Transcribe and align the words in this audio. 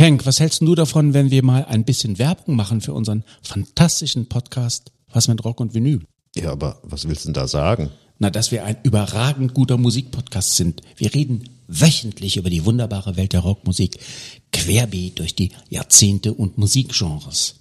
Henk, 0.00 0.24
was 0.24 0.40
hältst 0.40 0.62
du 0.62 0.74
davon, 0.74 1.12
wenn 1.12 1.30
wir 1.30 1.44
mal 1.44 1.66
ein 1.66 1.84
bisschen 1.84 2.18
Werbung 2.18 2.56
machen 2.56 2.80
für 2.80 2.94
unseren 2.94 3.22
fantastischen 3.42 4.30
Podcast 4.30 4.92
Was 5.12 5.28
mit 5.28 5.44
Rock 5.44 5.60
und 5.60 5.74
Vinyl? 5.74 6.00
Ja, 6.34 6.52
aber 6.52 6.80
was 6.82 7.06
willst 7.06 7.24
du 7.24 7.26
denn 7.26 7.34
da 7.34 7.46
sagen? 7.46 7.90
Na, 8.18 8.30
dass 8.30 8.50
wir 8.50 8.64
ein 8.64 8.78
überragend 8.82 9.52
guter 9.52 9.76
Musikpodcast 9.76 10.56
sind. 10.56 10.80
Wir 10.96 11.12
reden 11.12 11.50
wöchentlich 11.68 12.38
über 12.38 12.48
die 12.48 12.64
wunderbare 12.64 13.18
Welt 13.18 13.34
der 13.34 13.40
Rockmusik, 13.40 13.98
querbeet 14.54 15.18
durch 15.18 15.34
die 15.34 15.52
Jahrzehnte 15.68 16.32
und 16.32 16.56
Musikgenres. 16.56 17.56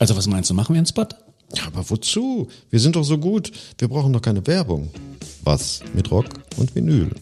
Also 0.00 0.16
was 0.16 0.26
meinst 0.26 0.50
du, 0.50 0.54
machen 0.54 0.74
wir 0.74 0.78
einen 0.78 0.88
Spot? 0.88 1.06
Ja, 1.54 1.68
aber 1.68 1.88
wozu? 1.88 2.48
Wir 2.68 2.80
sind 2.80 2.96
doch 2.96 3.04
so 3.04 3.18
gut. 3.18 3.52
Wir 3.78 3.86
brauchen 3.86 4.12
doch 4.12 4.22
keine 4.22 4.44
Werbung. 4.48 4.90
Was 5.44 5.82
mit 5.94 6.10
Rock 6.10 6.30
und 6.56 6.74
Vinyl? 6.74 7.14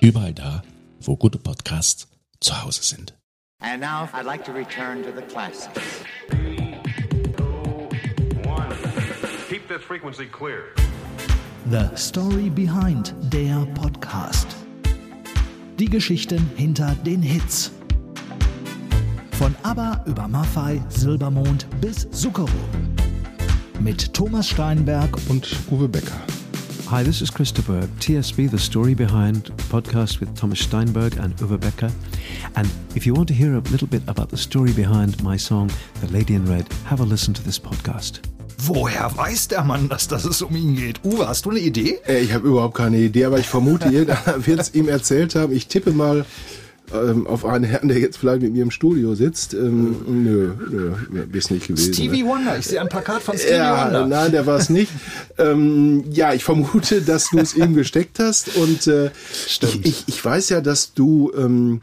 Überall 0.00 0.32
da, 0.32 0.62
wo 1.02 1.14
gute 1.14 1.36
Podcasts 1.36 2.08
zu 2.40 2.64
Hause 2.64 2.80
sind. 2.82 3.17
And 3.60 3.80
now 3.80 4.08
I'd 4.12 4.24
like 4.24 4.44
to 4.44 4.52
return 4.52 5.02
to 5.02 5.10
the 5.10 5.22
classics. 5.22 6.04
Keep 9.48 9.66
this 9.66 9.82
frequency 9.82 10.26
clear. 10.26 10.74
The 11.66 11.94
Story 11.96 12.50
Behind 12.50 13.14
der 13.32 13.66
Podcast. 13.74 14.46
Die 15.78 15.88
Geschichten 15.88 16.48
hinter 16.54 16.94
den 17.04 17.20
Hits. 17.20 17.72
Von 19.32 19.54
ABBA 19.64 20.04
über 20.06 20.28
Maffei, 20.28 20.80
Silbermond 20.88 21.66
bis 21.80 22.08
Zuckerro. 22.10 22.48
Mit 23.80 24.14
Thomas 24.14 24.48
Steinberg 24.48 25.10
und 25.28 25.48
Uwe 25.70 25.88
Becker. 25.88 26.20
Hi, 26.88 27.02
this 27.02 27.20
is 27.20 27.28
Christopher, 27.28 27.82
TSB, 28.00 28.50
the 28.50 28.58
story 28.58 28.94
behind 28.94 29.44
podcast 29.68 30.20
with 30.20 30.34
Thomas 30.34 30.58
Steinberg 30.60 31.18
and 31.18 31.36
Uwe 31.36 31.60
Becker. 31.60 31.92
And 32.56 32.66
if 32.94 33.04
you 33.04 33.12
want 33.12 33.28
to 33.28 33.34
hear 33.34 33.56
a 33.56 33.60
little 33.70 33.86
bit 33.86 34.00
about 34.08 34.30
the 34.30 34.38
story 34.38 34.72
behind 34.72 35.22
my 35.22 35.36
song, 35.36 35.70
The 36.00 36.10
Lady 36.10 36.34
in 36.34 36.46
Red, 36.46 36.66
have 36.86 37.00
a 37.00 37.04
listen 37.04 37.34
to 37.34 37.42
this 37.42 37.58
podcast. 37.58 38.22
Woher 38.64 39.14
weiß 39.14 39.48
der 39.48 39.64
Mann, 39.64 39.90
dass, 39.90 40.08
dass 40.08 40.24
es 40.24 40.40
um 40.40 40.56
ihn 40.56 40.76
geht? 40.76 41.04
Uwe, 41.04 41.28
hast 41.28 41.44
du 41.44 41.50
eine 41.50 41.58
Idee? 41.58 41.98
Äh, 42.06 42.20
ich 42.20 42.32
habe 42.32 42.48
überhaupt 42.48 42.78
keine 42.78 42.96
Idee, 42.96 43.26
aber 43.26 43.38
ich 43.38 43.48
vermute, 43.48 43.90
irgendeiner 43.90 44.46
wird 44.46 44.58
es 44.58 44.74
ihm 44.74 44.88
erzählt 44.88 45.34
haben. 45.34 45.52
Ich 45.52 45.66
tippe 45.66 45.90
mal 45.90 46.24
ähm, 46.92 47.26
auf 47.26 47.44
einen 47.44 47.64
Herrn, 47.64 47.88
der 47.88 47.98
jetzt 47.98 48.16
vielleicht 48.18 48.42
mit 48.42 48.52
mir 48.52 48.62
im 48.62 48.70
Studio 48.70 49.14
sitzt. 49.14 49.54
Ähm, 49.54 49.96
nö, 50.06 50.52
nö, 50.70 50.92
ist 51.32 51.50
nicht 51.50 51.68
gewesen. 51.68 51.92
Stevie 51.94 52.22
ne? 52.22 52.28
Wonder, 52.28 52.58
ich 52.58 52.66
sehe 52.66 52.80
ein 52.80 52.88
Plakat 52.88 53.22
von 53.22 53.36
Stevie 53.36 53.54
ja, 53.56 53.84
Wonder. 53.86 54.06
Nein, 54.06 54.32
der 54.32 54.46
war 54.46 54.56
es 54.58 54.70
nicht. 54.70 54.90
ähm, 55.38 56.04
ja, 56.10 56.32
ich 56.34 56.44
vermute, 56.44 57.02
dass 57.02 57.30
du 57.30 57.38
es 57.38 57.54
ihm 57.54 57.74
gesteckt 57.74 58.18
hast. 58.18 58.56
Und 58.56 58.86
äh, 58.86 59.10
ich, 59.46 59.60
ich, 59.84 60.04
ich 60.06 60.24
weiß 60.24 60.48
ja, 60.50 60.60
dass 60.60 60.94
du 60.94 61.32
ähm, 61.36 61.80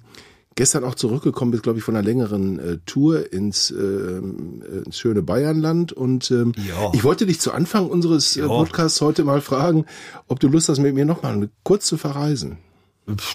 gestern 0.55 0.83
auch 0.85 0.95
zurückgekommen 0.95 1.51
bist, 1.51 1.63
glaube 1.63 1.79
ich, 1.79 1.83
von 1.85 1.95
einer 1.95 2.05
längeren 2.05 2.59
äh, 2.59 2.77
Tour 2.85 3.31
ins, 3.33 3.71
ähm, 3.71 4.63
ins 4.85 4.97
schöne 4.97 5.21
Bayernland. 5.21 5.91
Und 5.91 6.31
ähm, 6.31 6.53
Ja. 6.67 6.91
ich 6.93 7.03
wollte 7.03 7.25
dich 7.25 7.39
zu 7.41 7.51
Anfang 7.51 7.87
unseres 7.89 8.37
äh, 8.37 8.41
Ja. 8.41 8.47
Podcasts 8.47 9.01
heute 9.01 9.23
mal 9.23 9.41
fragen, 9.41 9.85
ob 10.27 10.39
du 10.39 10.47
Lust 10.47 10.69
hast, 10.69 10.79
mit 10.79 10.95
mir 10.95 11.05
nochmal 11.05 11.49
kurz 11.63 11.85
zu 11.87 11.97
verreisen. 11.97 12.57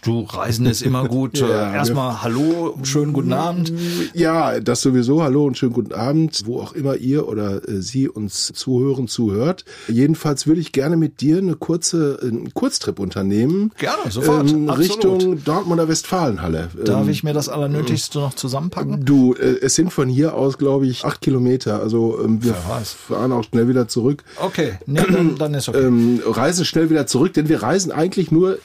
Du, 0.02 0.22
Reisen 0.22 0.66
ist 0.66 0.82
immer 0.82 1.06
gut. 1.06 1.38
Ja, 1.40 1.70
Äh, 1.72 1.76
Erstmal 1.76 2.22
Hallo, 2.22 2.76
schönen 2.82 3.12
guten 3.12 3.32
Abend. 3.32 3.72
Ja, 4.14 4.58
das 4.60 4.80
sowieso. 4.82 5.22
Hallo 5.22 5.44
und 5.46 5.56
schönen 5.56 5.72
guten 5.72 5.92
Abend, 5.94 6.42
wo 6.44 6.60
auch 6.60 6.72
immer 6.72 6.96
ihr 6.96 7.28
oder 7.28 7.66
äh, 7.68 7.80
Sie 7.80 8.08
uns 8.08 8.52
zuhören, 8.52 9.06
zuhört. 9.06 9.64
Jedenfalls 9.88 10.46
würde 10.48 10.60
ich 10.60 10.72
gerne 10.72 10.96
mit 10.96 11.20
dir 11.20 11.38
eine 11.38 11.54
kurze, 11.54 12.18
einen 12.20 12.52
Kurztrip 12.52 12.98
unternehmen. 12.98 13.70
Gerne, 13.78 14.10
sofort, 14.10 14.50
Ähm. 14.50 14.68
Richtung 14.70 15.42
Dortmunder 15.44 15.86
Westfalenhalle. 15.88 16.68
Darf 16.84 17.04
Ähm, 17.04 17.08
ich 17.08 17.22
mir 17.22 17.32
das 17.32 17.48
Allernötigste 17.48 18.18
noch 18.18 18.34
zusammenpacken? 18.34 19.04
Du, 19.04 19.34
äh, 19.34 19.60
es 19.62 19.76
sind 19.76 19.92
von 19.92 20.08
hier 20.08 20.34
aus, 20.34 20.58
glaube 20.58 20.86
ich, 20.86 21.04
acht 21.04 21.20
Kilometer. 21.20 21.80
Also 21.80 22.18
ähm, 22.22 22.42
wir 22.42 22.54
weiß. 22.68 22.92
fahren 22.92 23.30
auch 23.32 23.44
schnell 23.44 23.68
wieder 23.68 23.86
zurück. 23.86 24.24
Okay, 24.42 24.74
nee, 24.86 25.00
dann, 25.10 25.36
dann 25.36 25.54
ist 25.54 25.68
okay. 25.68 25.84
Ähm, 25.86 26.20
reisen 26.26 26.64
schnell 26.64 26.90
wieder 26.90 27.06
zurück, 27.06 27.34
denn 27.34 27.48
wir 27.48 27.62
reisen 27.62 27.92
eigentlich 27.92 28.30
nur 28.32 28.58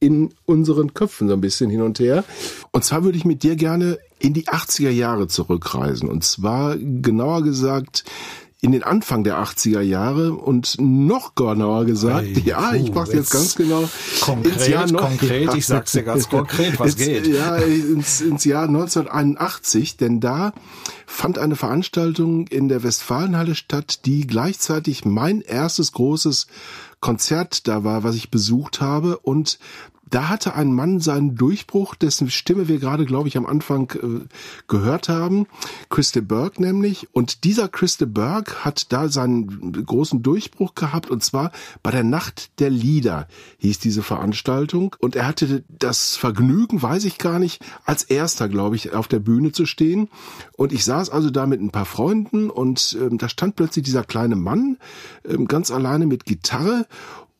in 0.00 0.30
unseren 0.46 0.94
Köpfen 0.94 1.28
so 1.28 1.34
ein 1.34 1.40
bisschen 1.40 1.70
hin 1.70 1.82
und 1.82 2.00
her. 2.00 2.24
Und 2.72 2.84
zwar 2.84 3.04
würde 3.04 3.18
ich 3.18 3.24
mit 3.24 3.42
dir 3.42 3.54
gerne 3.54 3.98
in 4.18 4.34
die 4.34 4.46
80er 4.46 4.90
Jahre 4.90 5.28
zurückreisen. 5.28 6.08
Und 6.08 6.24
zwar 6.24 6.76
genauer 6.78 7.42
gesagt 7.42 8.04
in 8.62 8.72
den 8.72 8.82
Anfang 8.82 9.24
der 9.24 9.38
80er 9.42 9.80
Jahre 9.80 10.34
und 10.34 10.76
noch 10.78 11.34
genauer 11.34 11.86
gesagt, 11.86 12.26
Ei, 12.26 12.42
ja, 12.44 12.74
ich 12.74 12.92
mach's 12.92 13.08
jetzt 13.12 13.32
jetzt 13.32 13.32
ganz 13.32 13.54
genau. 13.54 13.88
konkret, 14.20 14.54
ins 14.54 14.68
Jahr 14.68 14.86
noch- 14.90 15.00
konkret, 15.00 15.54
ich 15.54 15.66
sag's 15.66 15.92
dir 15.92 16.02
ganz 16.02 16.28
konkret, 16.28 16.78
was 16.78 16.94
ins, 16.94 16.96
geht. 16.96 17.26
Ja, 17.28 17.56
ins, 17.56 18.20
ins 18.20 18.44
Jahr 18.44 18.64
1981, 18.68 19.96
denn 19.96 20.20
da 20.20 20.52
fand 21.06 21.38
eine 21.38 21.56
Veranstaltung 21.56 22.46
in 22.48 22.68
der 22.68 22.82
Westfalenhalle 22.82 23.54
statt, 23.54 24.04
die 24.04 24.26
gleichzeitig 24.26 25.06
mein 25.06 25.40
erstes 25.40 25.92
großes 25.92 26.46
Konzert 27.00 27.66
da 27.66 27.82
war, 27.82 28.04
was 28.04 28.14
ich 28.14 28.30
besucht 28.30 28.82
habe 28.82 29.18
und 29.18 29.58
da 30.10 30.28
hatte 30.28 30.54
ein 30.54 30.72
Mann 30.72 31.00
seinen 31.00 31.36
Durchbruch, 31.36 31.94
dessen 31.94 32.30
Stimme 32.30 32.68
wir 32.68 32.78
gerade, 32.78 33.06
glaube 33.06 33.28
ich, 33.28 33.36
am 33.36 33.46
Anfang 33.46 33.90
äh, 33.90 34.26
gehört 34.68 35.08
haben. 35.08 35.46
Christa 35.88 36.20
Burke 36.20 36.60
nämlich. 36.60 37.08
Und 37.12 37.44
dieser 37.44 37.68
Christa 37.68 38.06
Burke 38.06 38.64
hat 38.64 38.92
da 38.92 39.08
seinen 39.08 39.84
großen 39.86 40.22
Durchbruch 40.22 40.74
gehabt. 40.74 41.10
Und 41.10 41.22
zwar 41.22 41.52
bei 41.82 41.90
der 41.90 42.04
Nacht 42.04 42.58
der 42.60 42.70
Lieder 42.70 43.28
hieß 43.58 43.78
diese 43.78 44.02
Veranstaltung. 44.02 44.96
Und 44.98 45.16
er 45.16 45.26
hatte 45.26 45.62
das 45.68 46.16
Vergnügen, 46.16 46.82
weiß 46.82 47.04
ich 47.04 47.18
gar 47.18 47.38
nicht, 47.38 47.62
als 47.84 48.02
erster, 48.02 48.48
glaube 48.48 48.76
ich, 48.76 48.92
auf 48.92 49.08
der 49.08 49.20
Bühne 49.20 49.52
zu 49.52 49.66
stehen. 49.66 50.08
Und 50.56 50.72
ich 50.72 50.84
saß 50.84 51.10
also 51.10 51.30
da 51.30 51.46
mit 51.46 51.60
ein 51.60 51.70
paar 51.70 51.84
Freunden 51.84 52.50
und 52.50 52.96
ähm, 53.00 53.18
da 53.18 53.28
stand 53.28 53.56
plötzlich 53.56 53.84
dieser 53.84 54.04
kleine 54.04 54.36
Mann 54.36 54.78
ähm, 55.24 55.46
ganz 55.46 55.70
alleine 55.70 56.06
mit 56.06 56.24
Gitarre 56.24 56.86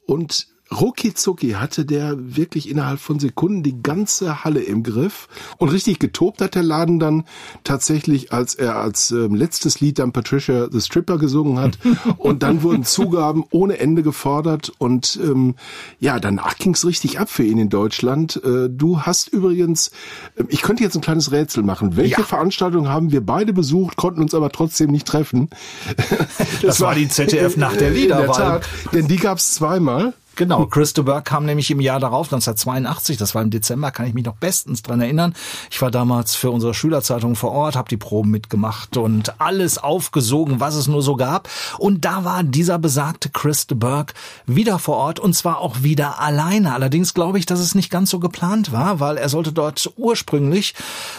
und 0.06 0.48
Rucki 0.72 1.14
zucki 1.14 1.50
hatte 1.52 1.84
der 1.84 2.14
wirklich 2.36 2.68
innerhalb 2.70 3.00
von 3.00 3.18
Sekunden 3.18 3.64
die 3.64 3.82
ganze 3.82 4.44
Halle 4.44 4.60
im 4.60 4.84
Griff 4.84 5.26
und 5.58 5.70
richtig 5.70 5.98
getobt 5.98 6.40
hat 6.40 6.54
der 6.54 6.62
Laden 6.62 7.00
dann 7.00 7.24
tatsächlich, 7.64 8.32
als 8.32 8.54
er 8.54 8.76
als 8.76 9.10
ähm, 9.10 9.34
letztes 9.34 9.80
Lied 9.80 9.98
dann 9.98 10.12
Patricia 10.12 10.68
the 10.70 10.80
Stripper 10.80 11.18
gesungen 11.18 11.58
hat 11.58 11.78
und 12.18 12.44
dann 12.44 12.62
wurden 12.62 12.84
Zugaben 12.84 13.44
ohne 13.50 13.78
Ende 13.78 14.04
gefordert 14.04 14.70
und 14.78 15.18
ähm, 15.22 15.56
ja, 15.98 16.20
danach 16.20 16.56
ging's 16.56 16.84
richtig 16.86 17.18
ab 17.18 17.28
für 17.30 17.42
ihn 17.44 17.58
in 17.58 17.68
Deutschland. 17.68 18.40
Äh, 18.44 18.68
du 18.70 19.00
hast 19.02 19.26
übrigens, 19.28 19.90
ähm, 20.38 20.46
ich 20.50 20.62
könnte 20.62 20.84
jetzt 20.84 20.94
ein 20.94 21.00
kleines 21.00 21.32
Rätsel 21.32 21.64
machen. 21.64 21.96
Welche 21.96 22.20
Ja. 22.20 22.26
Veranstaltung 22.26 22.88
haben 22.88 23.10
wir 23.10 23.26
beide 23.26 23.52
besucht, 23.52 23.96
konnten 23.96 24.20
uns 24.22 24.34
aber 24.34 24.50
trotzdem 24.52 24.90
nicht 24.92 25.06
treffen? 25.08 25.50
Das 26.62 26.80
war 26.80 26.94
die 26.94 27.08
ZDF 27.08 27.56
Nacht 27.56 27.80
der 27.80 27.88
In 27.88 27.94
Lieder, 27.94 28.18
der 28.18 28.28
weil- 28.28 28.36
Tat, 28.36 28.68
denn 28.92 29.08
die 29.08 29.16
gab's 29.16 29.54
zweimal. 29.54 30.14
Genau, 30.40 30.64
Christa 30.64 31.02
Burke 31.02 31.24
kam 31.24 31.44
nämlich 31.44 31.70
im 31.70 31.80
Jahr 31.80 32.00
darauf, 32.00 32.28
1982, 32.28 33.18
das 33.18 33.34
war 33.34 33.42
im 33.42 33.50
Dezember, 33.50 33.90
kann 33.90 34.06
ich 34.06 34.14
mich 34.14 34.24
noch 34.24 34.36
bestens 34.36 34.80
dran 34.80 35.02
erinnern. 35.02 35.34
Ich 35.70 35.82
war 35.82 35.90
damals 35.90 36.34
für 36.34 36.50
unsere 36.50 36.72
Schülerzeitung 36.72 37.36
vor 37.36 37.52
Ort, 37.52 37.76
habe 37.76 37.90
die 37.90 37.98
Proben 37.98 38.30
mitgemacht 38.30 38.96
und 38.96 39.38
alles 39.38 39.76
aufgesogen, 39.76 40.58
was 40.58 40.76
es 40.76 40.88
nur 40.88 41.02
so 41.02 41.16
gab. 41.16 41.50
Und 41.76 42.06
da 42.06 42.24
war 42.24 42.42
dieser 42.42 42.78
besagte 42.78 43.28
Christa 43.28 43.74
Burke 43.74 44.14
wieder 44.46 44.78
vor 44.78 44.96
Ort 44.96 45.20
und 45.20 45.34
zwar 45.34 45.58
auch 45.58 45.82
wieder 45.82 46.20
alleine. 46.20 46.72
Allerdings 46.72 47.12
glaube 47.12 47.38
ich, 47.38 47.44
dass 47.44 47.60
es 47.60 47.74
nicht 47.74 47.90
ganz 47.90 48.08
so 48.08 48.18
geplant 48.18 48.72
war, 48.72 48.98
weil 48.98 49.18
er 49.18 49.28
sollte 49.28 49.52
dort 49.52 49.92
ursprünglich, 49.98 50.74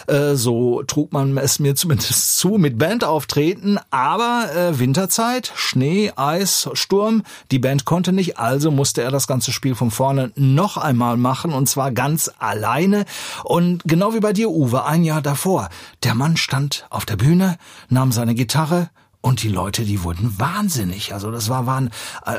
äh, 0.08 0.34
so 0.34 0.82
trug 0.82 1.12
man 1.12 1.38
es 1.38 1.60
mir 1.60 1.76
zumindest 1.76 2.38
zu, 2.38 2.58
mit 2.58 2.76
Band 2.76 3.04
auftreten. 3.04 3.78
Aber 3.92 4.48
äh, 4.52 4.80
Winterzeit, 4.80 5.52
Schnee, 5.54 6.10
Eis, 6.16 6.68
Sturm, 6.72 7.22
die 7.52 7.60
Band 7.60 7.84
konnte 7.84 8.12
nicht, 8.12 8.40
also 8.40 8.72
musste 8.72 9.00
er 9.02 9.11
das 9.12 9.26
ganze 9.26 9.52
Spiel 9.52 9.74
von 9.74 9.90
vorne 9.90 10.32
noch 10.34 10.76
einmal 10.76 11.16
machen 11.16 11.52
und 11.52 11.68
zwar 11.68 11.92
ganz 11.92 12.30
alleine. 12.38 13.04
Und 13.44 13.82
genau 13.84 14.14
wie 14.14 14.20
bei 14.20 14.32
dir, 14.32 14.50
Uwe, 14.50 14.84
ein 14.84 15.04
Jahr 15.04 15.22
davor. 15.22 15.68
Der 16.02 16.14
Mann 16.14 16.36
stand 16.36 16.86
auf 16.90 17.06
der 17.06 17.16
Bühne, 17.16 17.58
nahm 17.88 18.10
seine 18.10 18.34
Gitarre, 18.34 18.90
und 19.22 19.42
die 19.44 19.48
Leute, 19.48 19.84
die 19.84 20.02
wurden 20.02 20.38
wahnsinnig. 20.38 21.14
Also 21.14 21.30
das 21.30 21.48
war, 21.48 21.64
waren, 21.64 21.90
äh, 22.26 22.36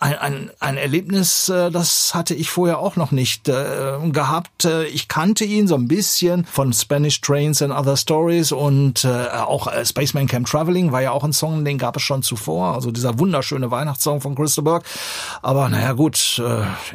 ein, 0.00 0.18
ein, 0.18 0.50
ein 0.58 0.76
Erlebnis, 0.76 1.48
äh, 1.48 1.70
das 1.70 2.14
hatte 2.14 2.34
ich 2.34 2.50
vorher 2.50 2.80
auch 2.80 2.96
noch 2.96 3.12
nicht 3.12 3.48
äh, 3.48 3.98
gehabt. 4.10 4.64
Ich 4.92 5.06
kannte 5.06 5.44
ihn 5.44 5.68
so 5.68 5.76
ein 5.76 5.86
bisschen 5.86 6.44
von 6.44 6.72
Spanish 6.72 7.20
Trains 7.20 7.62
and 7.62 7.72
Other 7.72 7.96
Stories 7.96 8.50
und 8.50 9.06
auch 9.06 9.68
Spaceman 9.84 10.26
Camp 10.26 10.48
Traveling 10.48 10.90
war 10.90 11.00
ja 11.00 11.12
auch 11.12 11.22
ein 11.22 11.32
Song, 11.32 11.64
den 11.64 11.78
gab 11.78 11.96
es 11.96 12.02
schon 12.02 12.22
zuvor. 12.22 12.74
Also 12.74 12.90
dieser 12.90 13.18
wunderschöne 13.18 13.70
Weihnachtssong 13.70 14.20
von 14.20 14.34
Christa 14.34 14.62
Burke. 14.62 14.86
Aber 15.42 15.68
naja 15.68 15.92
gut, 15.92 16.42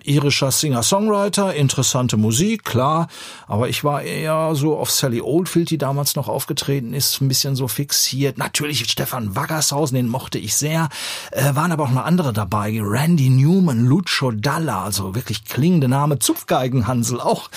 irischer 0.04 0.52
Singer-Songwriter, 0.52 1.54
interessante 1.54 2.18
Musik, 2.18 2.66
klar. 2.66 3.08
Aber 3.48 3.70
ich 3.70 3.84
war 3.84 4.02
eher 4.02 4.54
so 4.56 4.78
auf 4.78 4.92
Sally 4.92 5.22
Oldfield, 5.22 5.70
die 5.70 5.78
damals 5.78 6.16
noch 6.16 6.28
aufgetreten 6.28 6.94
ist, 6.94 7.22
ein 7.22 7.30
bisschen 7.30 7.56
so 7.56 7.68
fixiert. 7.68 8.38
Natürlich 8.38 8.90
Stefan 8.90 9.21
Stefan 9.22 9.36
Waggershausen, 9.36 9.96
den 9.96 10.08
mochte 10.08 10.38
ich 10.38 10.56
sehr. 10.56 10.90
Äh, 11.32 11.56
waren 11.56 11.72
aber 11.72 11.86
auch 11.86 11.92
noch 11.92 12.06
andere 12.06 12.34
dabei. 12.34 12.80
Randy 12.82 13.30
Newman, 13.30 13.86
Lucio 13.86 14.32
Dalla, 14.32 14.84
also 14.84 15.16
wirklich 15.16 15.46
klingende 15.46 15.88
Name. 15.88 16.20
Zupfgeigenhansel 16.20 17.20
auch. 17.20 17.50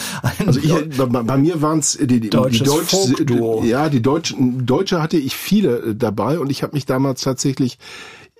Also 0.46 0.60
ich, 0.60 0.96
bei, 0.96 1.06
bei 1.06 1.36
mir 1.36 1.62
waren 1.62 1.78
es 1.78 1.92
die, 1.92 2.06
die, 2.06 2.20
die 2.20 2.30
Deutsches 2.30 2.66
Deutsch, 2.66 2.90
Folkduo. 2.90 3.62
ja, 3.64 3.88
die 3.88 4.02
Deutschen, 4.02 4.66
Deutsche 4.66 5.00
hatte 5.00 5.16
ich 5.16 5.36
viele 5.36 5.78
äh, 5.78 5.94
dabei 5.94 6.38
und 6.38 6.50
ich 6.50 6.62
habe 6.62 6.74
mich 6.74 6.86
damals 6.86 7.20
tatsächlich 7.22 7.78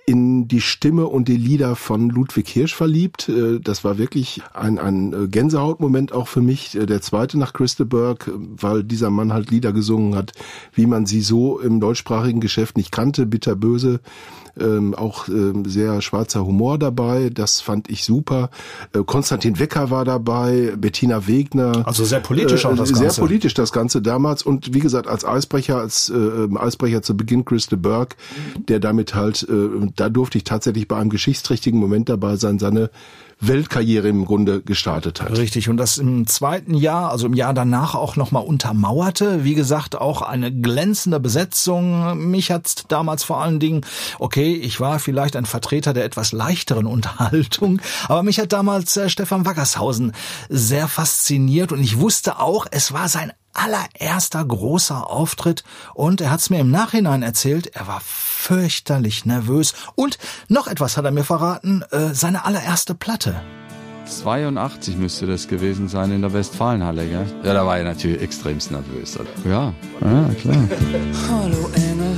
in 0.05 0.47
die 0.47 0.61
Stimme 0.61 1.07
und 1.07 1.27
die 1.27 1.37
Lieder 1.37 1.75
von 1.75 2.09
Ludwig 2.09 2.47
Hirsch 2.47 2.75
verliebt. 2.75 3.27
Äh, 3.29 3.59
Das 3.59 3.83
war 3.83 3.97
wirklich 3.97 4.41
ein, 4.53 4.77
ein 4.77 5.13
äh, 5.13 5.27
Gänsehautmoment 5.27 6.11
auch 6.13 6.27
für 6.27 6.41
mich. 6.41 6.75
Äh, 6.75 6.85
Der 6.85 7.01
zweite 7.01 7.39
nach 7.39 7.53
Christeberg, 7.53 8.29
weil 8.35 8.83
dieser 8.83 9.09
Mann 9.09 9.33
halt 9.33 9.49
Lieder 9.49 9.73
gesungen 9.73 10.15
hat, 10.15 10.33
wie 10.73 10.85
man 10.85 11.05
sie 11.05 11.21
so 11.21 11.59
im 11.59 11.79
deutschsprachigen 11.79 12.39
Geschäft 12.39 12.77
nicht 12.77 12.91
kannte. 12.91 13.25
Bitterböse, 13.25 13.99
ähm, 14.59 14.93
auch 14.95 15.27
ähm, 15.27 15.65
sehr 15.65 16.01
schwarzer 16.01 16.45
Humor 16.45 16.77
dabei. 16.77 17.29
Das 17.33 17.59
fand 17.61 17.89
ich 17.89 18.03
super. 18.05 18.49
Äh, 18.93 18.99
Konstantin 19.05 19.59
Wecker 19.59 19.89
war 19.89 20.05
dabei, 20.05 20.73
Bettina 20.77 21.27
Wegner. 21.27 21.83
Also 21.85 22.05
sehr 22.05 22.19
politisch 22.21 22.65
auch 22.65 22.75
das 22.75 22.89
Sehr 22.89 23.01
Ganze. 23.07 23.21
politisch 23.21 23.53
das 23.53 23.71
Ganze 23.73 24.01
damals 24.01 24.43
und 24.43 24.73
wie 24.73 24.79
gesagt 24.79 25.07
als 25.07 25.25
Eisbrecher, 25.25 25.77
als 25.79 26.09
äh, 26.09 26.47
Eisbrecher 26.57 27.01
zu 27.01 27.17
Beginn 27.17 27.43
Christa 27.43 27.75
Burke, 27.75 28.15
der 28.69 28.79
damit 28.79 29.13
halt, 29.15 29.45
äh, 29.49 29.91
da 29.95 30.09
durfte 30.09 30.37
ich 30.37 30.43
tatsächlich 30.43 30.87
bei 30.87 30.97
einem 30.97 31.09
geschichtsträchtigen 31.09 31.79
Moment 31.79 32.09
dabei 32.09 32.35
sein, 32.35 32.59
seine 32.59 32.89
Weltkarriere 33.39 34.07
im 34.07 34.25
Grunde 34.25 34.61
gestartet 34.61 35.21
hat. 35.21 35.37
Richtig, 35.37 35.69
und 35.69 35.77
das 35.77 35.97
im 35.97 36.25
zweiten 36.25 36.73
Jahr, 36.73 37.11
also 37.11 37.27
im 37.27 37.33
Jahr 37.33 37.53
danach 37.53 37.93
auch 37.93 38.15
nochmal 38.15 38.43
untermauerte. 38.45 39.43
Wie 39.43 39.55
gesagt, 39.55 39.95
auch 39.95 40.21
eine 40.21 40.53
glänzende 40.53 41.19
Besetzung. 41.19 42.29
Mich 42.29 42.51
hat 42.51 42.85
damals 42.89 43.23
vor 43.23 43.41
allen 43.41 43.59
Dingen, 43.59 43.81
okay, 44.19 44.53
ich 44.53 44.79
war 44.79 44.99
vielleicht 44.99 45.35
ein 45.35 45.45
Vertreter 45.45 45.93
der 45.93 46.05
etwas 46.05 46.31
leichteren 46.31 46.85
Unterhaltung, 46.85 47.81
aber 48.07 48.23
mich 48.23 48.39
hat 48.39 48.53
damals 48.53 48.95
äh, 48.97 49.09
Stefan 49.09 49.45
Waggershausen 49.45 50.13
sehr 50.49 50.87
fasziniert 50.87 51.71
und 51.71 51.81
ich 51.81 51.99
wusste 51.99 52.39
auch, 52.39 52.65
es 52.71 52.93
war 52.93 53.09
sein 53.09 53.31
allererster 53.55 54.43
großer 54.45 55.09
Auftritt 55.09 55.63
und 55.93 56.21
er 56.21 56.31
hat 56.31 56.41
es 56.41 56.49
mir 56.49 56.59
im 56.59 56.71
Nachhinein 56.71 57.23
erzählt, 57.23 57.67
er 57.75 57.87
war 57.87 58.01
fürchterlich 58.01 59.25
nervös 59.25 59.73
und 59.95 60.17
noch 60.47 60.67
etwas 60.67 60.97
hat 60.97 61.05
er 61.05 61.11
mir 61.11 61.23
verraten, 61.23 61.83
äh, 61.91 62.13
seine 62.13 62.45
allererste 62.45 62.93
Platte. 62.93 63.41
82 64.05 64.97
müsste 64.97 65.25
das 65.25 65.47
gewesen 65.47 65.87
sein 65.87 66.11
in 66.11 66.21
der 66.21 66.31
Westfalenhalle, 66.31 67.07
gell? 67.07 67.25
Ja, 67.43 67.53
da 67.53 67.65
war 67.65 67.79
ich 67.79 67.85
natürlich 67.85 68.21
extremst 68.21 68.71
nervös. 68.71 69.17
Ja, 69.45 69.73
ja, 70.01 70.29
klar. 70.39 70.67
Hallo 71.29 71.69
Engel, 71.73 72.15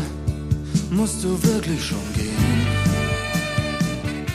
musst 0.92 1.24
du 1.24 1.42
wirklich 1.44 1.84
schon 1.86 2.14
gehen? 2.14 2.36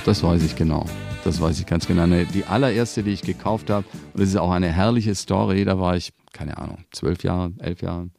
Das 0.04 0.22
weiß 0.22 0.42
ich 0.42 0.56
genau. 0.56 0.86
Das 1.24 1.40
weiß 1.40 1.60
ich 1.60 1.66
ganz 1.66 1.86
genau. 1.86 2.06
Die 2.06 2.44
allererste, 2.46 3.02
die 3.02 3.12
ich 3.12 3.22
gekauft 3.22 3.70
habe, 3.70 3.86
und 4.14 4.20
das 4.20 4.30
ist 4.30 4.36
auch 4.36 4.50
eine 4.50 4.68
herrliche 4.72 5.14
Story, 5.14 5.64
da 5.64 5.78
war 5.78 5.96
ich, 5.96 6.12
keine 6.32 6.58
Ahnung, 6.58 6.84
zwölf 6.90 7.22
Jahre, 7.22 7.52
elf 7.58 7.82
Jahre. 7.82 8.10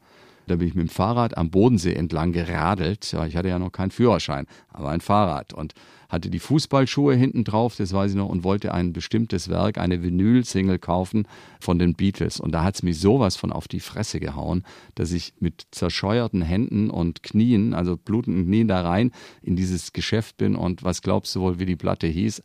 Da 0.46 0.56
bin 0.56 0.68
ich 0.68 0.74
mit 0.74 0.88
dem 0.88 0.90
Fahrrad 0.90 1.38
am 1.38 1.50
Bodensee 1.50 1.94
entlang 1.94 2.32
geradelt. 2.32 3.14
Ich 3.26 3.36
hatte 3.36 3.48
ja 3.48 3.58
noch 3.58 3.72
keinen 3.72 3.90
Führerschein, 3.90 4.46
aber 4.68 4.90
ein 4.90 5.00
Fahrrad. 5.00 5.54
Und 5.54 5.72
hatte 6.10 6.30
die 6.30 6.38
Fußballschuhe 6.38 7.14
hinten 7.14 7.44
drauf, 7.44 7.76
das 7.76 7.92
weiß 7.92 8.12
ich 8.12 8.16
noch, 8.16 8.28
und 8.28 8.44
wollte 8.44 8.72
ein 8.72 8.92
bestimmtes 8.92 9.48
Werk, 9.48 9.78
eine 9.78 10.02
Vinyl-Single 10.02 10.78
kaufen 10.78 11.26
von 11.60 11.78
den 11.78 11.94
Beatles. 11.94 12.40
Und 12.40 12.52
da 12.52 12.62
hat's 12.62 12.82
mich 12.82 13.00
sowas 13.00 13.36
von 13.36 13.52
auf 13.52 13.68
die 13.68 13.80
Fresse 13.80 14.20
gehauen, 14.20 14.64
dass 14.94 15.12
ich 15.12 15.32
mit 15.40 15.66
zerscheuerten 15.70 16.42
Händen 16.42 16.90
und 16.90 17.22
Knien, 17.22 17.74
also 17.74 17.96
blutenden 17.96 18.46
Knien 18.46 18.68
da 18.68 18.82
rein 18.82 19.12
in 19.42 19.56
dieses 19.56 19.92
Geschäft 19.92 20.36
bin. 20.36 20.56
Und 20.56 20.84
was 20.84 21.02
glaubst 21.02 21.34
du 21.34 21.40
wohl, 21.40 21.58
wie 21.58 21.66
die 21.66 21.76
Platte 21.76 22.06
hieß? 22.06 22.42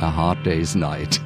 A 0.00 0.16
Hard 0.16 0.44
Day's 0.46 0.74
Night. 0.74 1.20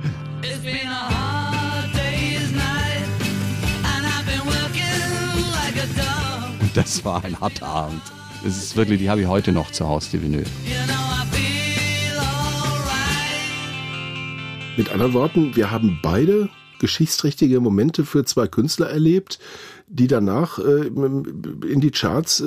Das 6.77 7.05
war 7.05 7.25
ein 7.25 7.41
harter 7.41 7.67
Abend. 7.67 8.03
Das 8.45 8.57
ist 8.57 8.77
wirklich, 8.77 9.01
die 9.01 9.09
habe 9.09 9.23
ich 9.23 9.27
heute 9.27 9.51
noch 9.51 9.71
zu 9.71 9.89
Hause, 9.89 10.11
die 10.13 10.23
Vinyl. 10.23 10.45
Mit 14.77 14.91
anderen 14.91 15.15
Worten, 15.15 15.57
wir 15.57 15.71
haben 15.71 15.99
beide 16.03 16.51
geschichtsträchtige 16.79 17.61
Momente 17.61 18.05
für 18.05 18.27
zwei 18.27 18.47
Künstler 18.47 18.91
erlebt, 18.91 19.39
die 19.89 20.09
danach 20.09 20.59
äh, 20.59 20.89
in 20.89 21.81
die 21.81 21.93
Charts 21.93 22.41
äh, 22.41 22.45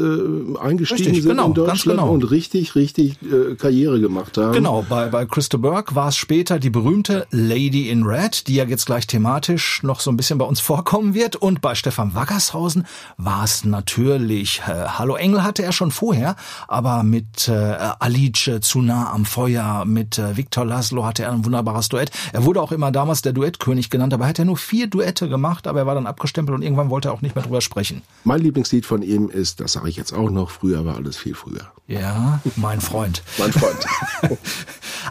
eingestiegen 0.59 1.06
Richtig, 1.06 1.24
sind 1.24 1.31
genau, 1.31 1.47
in 1.47 1.53
Deutschland 1.53 2.00
genau. 2.00 2.12
und 2.12 2.30
richtig, 2.31 2.75
richtig 2.75 3.18
äh, 3.21 3.56
Karriere 3.56 4.01
gemacht 4.01 4.38
haben. 4.38 4.51
Genau, 4.51 4.86
bei, 4.88 5.07
bei 5.07 5.25
Christa 5.25 5.57
Burke 5.57 5.95
war 5.95 6.09
es 6.09 6.18
später 6.18 6.59
die 6.59 6.69
berühmte 6.69 7.27
Lady 7.31 7.89
in 7.89 8.03
Red, 8.03 8.47
die 8.47 8.56
ja 8.56 8.65
jetzt 8.65 8.86
gleich 8.86 9.07
thematisch 9.07 9.81
noch 9.83 10.01
so 10.01 10.12
ein 10.12 10.18
bisschen 10.18 10.38
bei 10.38 10.45
uns 10.45 10.59
vorkommen 10.69 11.13
wird. 11.13 11.38
Und 11.38 11.62
bei 11.62 11.75
Stefan 11.75 12.13
Waggershausen 12.13 12.86
war 13.15 13.45
es 13.45 13.63
natürlich, 13.63 14.62
äh, 14.68 14.88
Hallo 14.97 15.15
Engel 15.15 15.44
hatte 15.44 15.63
er 15.63 15.71
schon 15.71 15.91
vorher, 15.91 16.36
aber 16.68 17.03
mit 17.03 17.47
äh, 17.47 17.53
Alice 17.53 18.59
zu 18.62 18.81
nah 18.81 19.13
am 19.13 19.24
Feuer, 19.24 19.86
mit 19.86 20.18
äh, 20.18 20.36
Viktor 20.36 20.65
Laszlo 20.65 21.06
hatte 21.06 21.24
er 21.24 21.31
ein 21.31 21.45
wunderbares 21.45 21.88
Duett. 21.88 22.12
Er 22.33 22.44
wurde 22.44 22.62
auch 22.62 22.74
immer 22.74 22.91
damals 22.91 23.21
der 23.21 23.31
Duettkönig 23.31 23.89
genannt, 23.89 24.13
aber 24.13 24.25
er 24.25 24.30
hat 24.30 24.39
ja 24.39 24.45
nur 24.45 24.57
vier 24.57 24.88
Duette 24.88 25.30
gemacht, 25.30 25.68
aber 25.68 25.80
er 25.80 25.86
war 25.86 25.95
dann 25.95 26.06
abgestempelt 26.06 26.53
und 26.53 26.63
irgendwann 26.63 26.89
wollte 26.89 27.07
er 27.07 27.13
auch 27.13 27.21
nicht 27.21 27.28
mehr 27.35 27.43
drüber 27.43 27.61
sprechen. 27.61 28.01
Mein 28.23 28.41
Lieblingslied 28.41 28.85
von 28.85 29.01
ihm 29.01 29.29
ist, 29.29 29.59
das 29.59 29.73
sage 29.73 29.89
ich 29.89 29.95
jetzt 29.95 30.13
auch 30.13 30.29
noch, 30.29 30.49
früher 30.49 30.85
war 30.85 30.95
alles 30.95 31.17
viel 31.17 31.35
früher. 31.35 31.71
Ja, 31.87 32.39
mein 32.55 32.81
Freund. 32.81 33.23
Mein 33.37 33.51
Freund. 33.51 33.85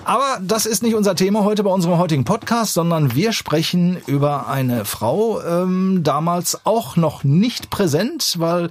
Aber 0.04 0.38
das 0.42 0.66
ist 0.66 0.82
nicht 0.82 0.94
unser 0.94 1.16
Thema 1.16 1.44
heute 1.44 1.64
bei 1.64 1.70
unserem 1.70 1.98
heutigen 1.98 2.24
Podcast, 2.24 2.74
sondern 2.74 3.14
wir 3.14 3.32
sprechen 3.32 3.98
über 4.06 4.48
eine 4.48 4.84
Frau, 4.84 5.42
ähm, 5.42 6.02
damals 6.02 6.64
auch 6.64 6.96
noch 6.96 7.24
nicht 7.24 7.70
präsent, 7.70 8.36
weil 8.38 8.70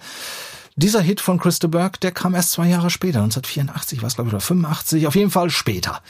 dieser 0.75 1.01
Hit 1.01 1.21
von 1.21 1.39
Christa 1.39 1.67
Burke, 1.67 1.99
der 1.99 2.11
kam 2.11 2.35
erst 2.35 2.51
zwei 2.51 2.67
Jahre 2.67 2.89
später, 2.89 3.21
1984 3.23 4.01
war 4.01 4.07
es 4.07 4.15
glaube 4.15 4.29
ich 4.29 4.33
oder 4.33 4.41
85, 4.41 5.07
auf 5.07 5.15
jeden 5.15 5.31
Fall 5.31 5.49
später. 5.49 6.01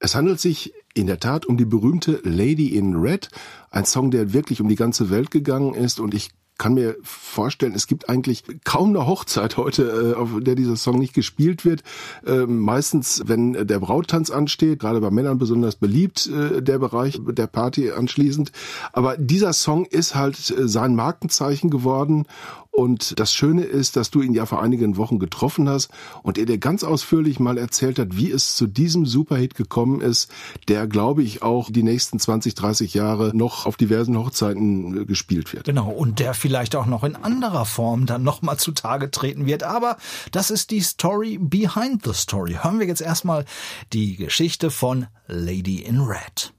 Es 0.00 0.14
handelt 0.14 0.40
sich 0.40 0.72
in 0.94 1.06
der 1.06 1.20
Tat 1.20 1.46
um 1.46 1.56
die 1.56 1.64
berühmte 1.64 2.20
Lady 2.24 2.76
in 2.76 2.96
Red, 2.96 3.30
ein 3.70 3.84
Song, 3.84 4.10
der 4.10 4.32
wirklich 4.32 4.60
um 4.60 4.68
die 4.68 4.76
ganze 4.76 5.10
Welt 5.10 5.30
gegangen 5.30 5.74
ist 5.74 6.00
und 6.00 6.14
ich 6.14 6.30
kann 6.58 6.74
mir 6.74 6.96
vorstellen, 7.02 7.74
es 7.74 7.86
gibt 7.86 8.08
eigentlich 8.08 8.42
kaum 8.64 8.90
eine 8.90 9.06
Hochzeit 9.06 9.56
heute, 9.56 10.14
äh, 10.14 10.14
auf 10.14 10.30
der 10.40 10.56
dieser 10.56 10.76
Song 10.76 10.98
nicht 10.98 11.14
gespielt 11.14 11.64
wird. 11.64 11.82
Ähm, 12.26 12.58
meistens, 12.58 13.22
wenn 13.26 13.52
der 13.52 13.78
Brauttanz 13.78 14.30
ansteht, 14.30 14.80
gerade 14.80 15.00
bei 15.00 15.10
Männern 15.10 15.38
besonders 15.38 15.76
beliebt, 15.76 16.26
äh, 16.26 16.60
der 16.60 16.78
Bereich 16.78 17.20
der 17.26 17.46
Party 17.46 17.92
anschließend. 17.92 18.52
Aber 18.92 19.16
dieser 19.16 19.52
Song 19.52 19.86
ist 19.86 20.14
halt 20.14 20.50
äh, 20.50 20.68
sein 20.68 20.94
Markenzeichen 20.94 21.70
geworden 21.70 22.26
und 22.70 23.18
das 23.18 23.34
Schöne 23.34 23.64
ist, 23.64 23.96
dass 23.96 24.10
du 24.10 24.22
ihn 24.22 24.32
ja 24.32 24.46
vor 24.46 24.62
einigen 24.62 24.96
Wochen 24.96 25.18
getroffen 25.18 25.68
hast 25.68 25.90
und 26.22 26.38
er 26.38 26.46
dir 26.46 26.58
ganz 26.58 26.84
ausführlich 26.84 27.40
mal 27.40 27.58
erzählt 27.58 27.98
hat, 27.98 28.16
wie 28.16 28.30
es 28.30 28.54
zu 28.54 28.68
diesem 28.68 29.04
Superhit 29.04 29.56
gekommen 29.56 30.00
ist, 30.00 30.30
der, 30.68 30.86
glaube 30.86 31.24
ich, 31.24 31.42
auch 31.42 31.70
die 31.70 31.82
nächsten 31.82 32.20
20, 32.20 32.54
30 32.54 32.94
Jahre 32.94 33.32
noch 33.34 33.66
auf 33.66 33.76
diversen 33.76 34.16
Hochzeiten 34.16 35.02
äh, 35.02 35.04
gespielt 35.06 35.52
wird. 35.52 35.64
Genau, 35.64 35.90
und 35.90 36.20
der 36.20 36.34
vielleicht 36.34 36.76
auch 36.76 36.86
noch 36.86 37.02
in 37.02 37.16
anderer 37.16 37.64
Form 37.64 38.06
dann 38.06 38.22
nochmal 38.22 38.58
zutage 38.58 39.10
treten 39.10 39.46
wird. 39.46 39.64
Aber 39.64 39.96
das 40.30 40.50
ist 40.50 40.70
die 40.70 40.80
Story 40.80 41.38
behind 41.40 42.04
the 42.04 42.12
story. 42.12 42.58
Hören 42.62 42.78
wir 42.78 42.86
jetzt 42.86 43.02
erstmal 43.02 43.44
die 43.92 44.16
Geschichte 44.16 44.70
von 44.70 45.06
Lady 45.26 45.80
in 45.80 46.00
Red. 46.00 46.52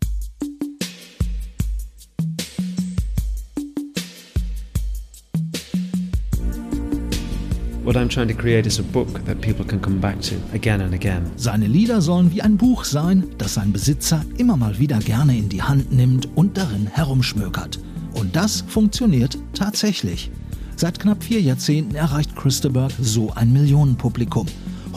What 7.89 7.98
I'm 7.98 8.08
trying 8.08 8.27
to 8.27 8.36
create 8.36 8.67
is 8.67 8.77
a 8.77 8.84
book 8.84 9.25
that 9.25 9.41
people 9.41 9.65
can 9.65 9.81
come 9.81 10.00
back 10.00 10.22
to 10.22 10.36
again 10.53 10.81
and 10.81 10.93
again. 10.93 11.31
Seine 11.38 11.65
Lieder 11.65 12.01
sollen 12.01 12.31
wie 12.31 12.39
ein 12.39 12.55
Buch 12.55 12.84
sein, 12.84 13.24
das 13.39 13.55
sein 13.55 13.74
Besitzer 13.74 14.24
immer 14.38 14.58
mal 14.58 14.77
wieder 14.77 15.00
gerne 15.00 15.36
in 15.36 15.50
die 15.50 15.63
Hand 15.63 15.91
nimmt 15.91 16.29
und 16.36 16.55
darin 16.55 16.86
herumschmökert. 16.86 17.79
Und 18.13 18.36
das 18.36 18.62
funktioniert 18.62 19.39
tatsächlich. 19.55 20.29
Seit 20.75 21.00
knapp 21.00 21.24
vier 21.24 21.41
Jahrzehnten 21.41 21.96
erreicht 21.96 22.36
Christaberg 22.36 22.91
so 23.01 23.31
ein 23.34 23.51
Millionenpublikum. 23.51 24.46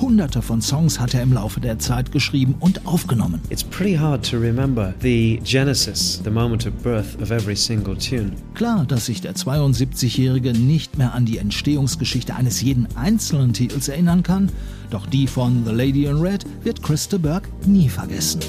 Hunderte 0.03 0.43
von 0.43 0.61
Songs 0.61 0.99
hat 0.99 1.15
er 1.15 1.23
im 1.23 1.33
Laufe 1.33 1.61
der 1.61 1.79
Zeit 1.79 2.11
geschrieben 2.11 2.57
und 2.59 2.87
aufgenommen. 2.87 3.41
It's 3.51 3.63
pretty 3.63 3.95
hard 3.95 4.29
to 4.29 4.37
remember 4.37 4.93
the 5.01 5.41
genesis, 5.45 6.21
the 6.25 6.31
moment 6.31 6.67
of 6.67 6.75
birth 6.83 7.17
of 7.23 7.31
every 7.31 7.55
single 7.55 7.97
tune. 7.97 8.33
Klar, 8.55 8.85
dass 8.85 9.07
sich 9.07 9.21
der 9.21 9.37
72-Jährige 9.37 10.55
nicht 10.55 10.99
mehr 10.99 11.15
an 11.15 11.25
die 11.25 11.39
Entstehungsgeschichte 11.39 12.35
eines 12.35 12.61
jeden 12.61 12.89
einzelnen 12.97 13.53
Titels 13.53 13.87
erinnern 13.87 14.25
kann, 14.25 14.51
doch 14.91 15.07
die 15.07 15.29
von 15.29 15.65
The 15.65 15.73
Lady 15.73 16.07
in 16.07 16.17
Red 16.17 16.45
wird 16.65 16.83
Christaberg 16.83 17.49
nie 17.65 17.89
vergessen. 17.89 18.41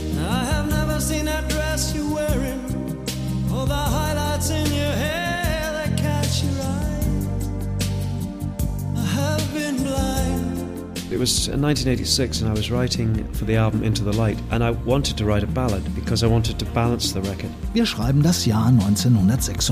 It 11.13 11.19
was 11.19 11.47
in 11.47 11.61
1986, 11.61 12.41
and 12.41 12.49
I 12.49 12.53
was 12.53 12.71
writing 12.71 13.23
for 13.33 13.45
the 13.45 13.55
album 13.55 13.83
Into 13.83 14.03
the 14.03 14.17
Light, 14.17 14.39
and 14.49 14.63
I 14.63 14.71
wanted 14.71 15.15
to 15.17 15.25
write 15.25 15.43
a 15.43 15.47
ballad 15.47 15.83
because 15.93 16.23
I 16.23 16.27
wanted 16.27 16.57
to 16.57 16.65
balance 16.73 17.13
the 17.13 17.21
record. 17.21 17.51
Wir 17.71 17.85
schreiben 17.85 18.23
das 18.23 18.47
Jahr 18.47 18.65
1986. 18.65 19.71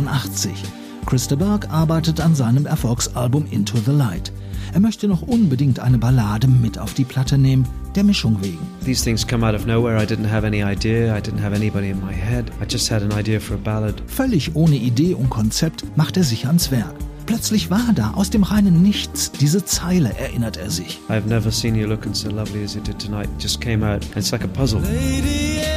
Christa 1.07 1.35
Berg 1.35 1.67
arbeitet 1.71 2.19
an 2.19 2.35
seinem 2.35 2.67
Erfolgsalbum 2.67 3.47
Into 3.49 3.79
the 3.79 3.91
Light. 3.91 4.31
Er 4.73 4.81
möchte 4.81 5.07
noch 5.07 5.23
unbedingt 5.23 5.79
eine 5.79 5.97
Ballade 5.97 6.47
mit 6.47 6.77
auf 6.77 6.93
die 6.93 7.05
Platte 7.05 7.39
nehmen, 7.39 7.67
der 7.95 8.03
Mischung 8.03 8.37
wegen. 8.43 8.59
These 8.85 9.03
things 9.03 9.25
come 9.25 9.43
out 9.43 9.55
of 9.55 9.65
nowhere. 9.65 9.99
I 9.99 10.05
didn't 10.05 10.29
have 10.29 10.45
any 10.45 10.61
idea. 10.61 11.17
I 11.17 11.21
didn't 11.21 11.41
have 11.41 11.55
anybody 11.55 11.89
in 11.89 11.99
my 12.05 12.13
head. 12.13 12.51
I 12.61 12.71
just 12.71 12.91
had 12.91 13.01
an 13.01 13.17
idea 13.17 13.39
for 13.39 13.55
a 13.55 13.59
ballad. 13.63 13.95
Völlig 14.05 14.55
ohne 14.55 14.75
Idee 14.75 15.15
und 15.15 15.31
Konzept 15.31 15.85
macht 15.97 16.17
er 16.17 16.23
sich 16.23 16.45
ans 16.45 16.69
Werk. 16.69 16.93
Plötzlich 17.31 17.69
war 17.69 17.93
da 17.95 18.11
aus 18.15 18.29
dem 18.29 18.43
reinen 18.43 18.81
Nichts 18.81 19.31
diese 19.31 19.63
Zeile, 19.63 20.13
erinnert 20.17 20.57
er 20.57 20.69
sich. 20.69 20.99
I've 21.07 21.29
never 21.29 21.49
seen 21.49 21.75
you 21.75 21.87
looking 21.87 22.13
so 22.13 22.29
lovely 22.29 22.61
as 22.61 22.75
you 22.75 22.81
did 22.81 22.99
tonight. 22.99 23.29
It 23.37 23.41
just 23.41 23.61
came 23.61 23.85
out. 23.85 24.03
and 24.07 24.17
It's 24.17 24.33
like 24.33 24.43
a 24.43 24.49
puzzle. 24.49 24.81
Lady 24.81 25.70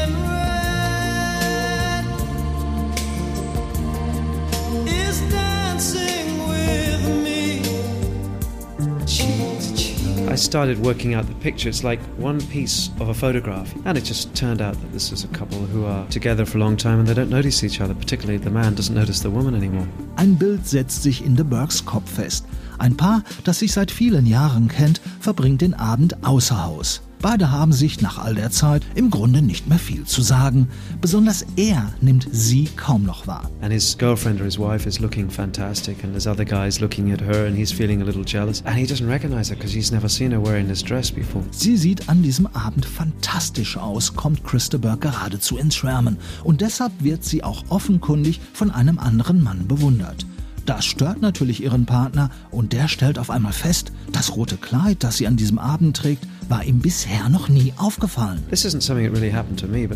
I 10.34 10.36
started 10.36 10.80
working 10.80 11.14
out 11.14 11.28
the 11.28 11.34
picture. 11.34 11.68
It's 11.68 11.84
like 11.84 12.00
one 12.18 12.40
piece 12.48 12.90
of 12.98 13.08
a 13.08 13.14
photograph. 13.14 13.72
And 13.84 13.96
it 13.96 14.02
just 14.02 14.34
turned 14.34 14.60
out 14.60 14.74
that 14.80 14.92
this 14.92 15.12
is 15.12 15.22
a 15.22 15.28
couple 15.28 15.58
who 15.58 15.86
are 15.86 16.04
together 16.08 16.44
for 16.44 16.58
a 16.58 16.60
long 16.60 16.76
time 16.76 16.98
and 16.98 17.06
they 17.06 17.14
don't 17.14 17.30
notice 17.30 17.62
each 17.62 17.80
other. 17.80 17.94
Particularly 17.94 18.38
the 18.38 18.50
man 18.50 18.74
doesn't 18.74 18.96
notice 18.96 19.20
the 19.20 19.30
woman 19.30 19.54
anymore. 19.54 19.86
Ein 20.16 20.34
Bild 20.34 20.66
setzt 20.66 21.04
sich 21.04 21.24
in 21.24 21.36
de 21.36 21.44
Burks 21.44 21.84
Kopf 21.84 22.10
fest. 22.10 22.46
Ein 22.78 22.96
Paar, 22.96 23.22
das 23.44 23.60
sich 23.60 23.72
seit 23.72 23.92
vielen 23.92 24.26
Jahren 24.26 24.66
kennt, 24.66 25.00
verbringt 25.20 25.60
den 25.60 25.74
Abend 25.74 26.24
außer 26.24 26.64
Haus. 26.64 27.00
Beide 27.24 27.50
haben 27.50 27.72
sich 27.72 28.02
nach 28.02 28.18
all 28.18 28.34
der 28.34 28.50
Zeit 28.50 28.82
im 28.94 29.08
Grunde 29.08 29.40
nicht 29.40 29.66
mehr 29.66 29.78
viel 29.78 30.04
zu 30.04 30.20
sagen. 30.20 30.68
Besonders 31.00 31.46
er 31.56 31.90
nimmt 32.02 32.28
sie 32.30 32.68
kaum 32.76 33.04
noch 33.04 33.26
wahr. 33.26 33.50
And 33.62 33.72
his 33.72 33.96
girlfriend 33.96 34.42
or 34.42 34.44
his 34.44 34.58
wife 34.58 34.86
is 34.86 34.98
looking 34.98 35.30
fantastic, 35.30 36.04
and 36.04 36.12
there's 36.12 36.26
other 36.26 36.44
guys 36.44 36.80
looking 36.80 37.12
at 37.12 37.22
her, 37.22 37.46
and 37.46 37.56
he's 37.56 37.72
feeling 37.72 38.02
a 38.02 38.04
little 38.04 38.26
jealous. 38.26 38.60
And 38.66 38.76
he 38.76 38.84
doesn't 38.84 39.08
recognize 39.08 39.48
her 39.48 39.56
because 39.56 39.74
he's 39.74 39.90
never 39.90 40.06
seen 40.06 40.32
her 40.32 40.38
wearing 40.38 40.68
this 40.68 40.82
dress 40.82 41.10
before. 41.10 41.42
Sie 41.50 41.78
sieht 41.78 42.10
an 42.10 42.22
diesem 42.22 42.46
Abend 42.48 42.84
fantastisch 42.84 43.78
aus, 43.78 44.14
kommt 44.14 44.44
Christa 44.44 44.76
Burke 44.76 45.08
geradezu 45.08 45.56
ins 45.56 45.76
Schwärmen. 45.76 46.18
Und 46.42 46.60
deshalb 46.60 46.92
wird 47.00 47.24
sie 47.24 47.42
auch 47.42 47.64
offenkundig 47.70 48.38
von 48.52 48.70
einem 48.70 48.98
anderen 48.98 49.42
Mann 49.42 49.66
bewundert. 49.66 50.26
Das 50.66 50.86
stört 50.86 51.20
natürlich 51.20 51.62
ihren 51.62 51.84
Partner 51.84 52.30
und 52.50 52.72
der 52.72 52.88
stellt 52.88 53.18
auf 53.18 53.28
einmal 53.28 53.52
fest, 53.52 53.92
das 54.12 54.34
rote 54.34 54.56
Kleid, 54.56 55.04
das 55.04 55.18
sie 55.18 55.26
an 55.26 55.36
diesem 55.36 55.58
Abend 55.58 55.96
trägt, 55.96 56.26
war 56.48 56.64
ihm 56.64 56.80
bisher 56.80 57.28
noch 57.28 57.48
nie 57.48 57.72
aufgefallen. 57.76 58.42
Really 58.50 59.30
me, 59.30 59.88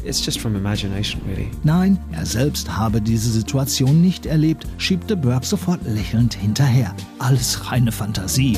really. 1.28 1.50
Nein, 1.64 1.99
er 2.12 2.26
selbst 2.26 2.76
habe 2.76 3.00
diese 3.00 3.31
Situation 3.31 4.00
nicht 4.00 4.26
erlebt, 4.26 4.67
schiebt 4.78 5.11
de 5.11 5.17
Burke 5.17 5.47
sofort 5.47 5.81
lächelnd 5.87 6.35
hinterher. 6.35 6.95
Alles 7.19 7.71
reine 7.71 7.93
Fantasie. 7.93 8.57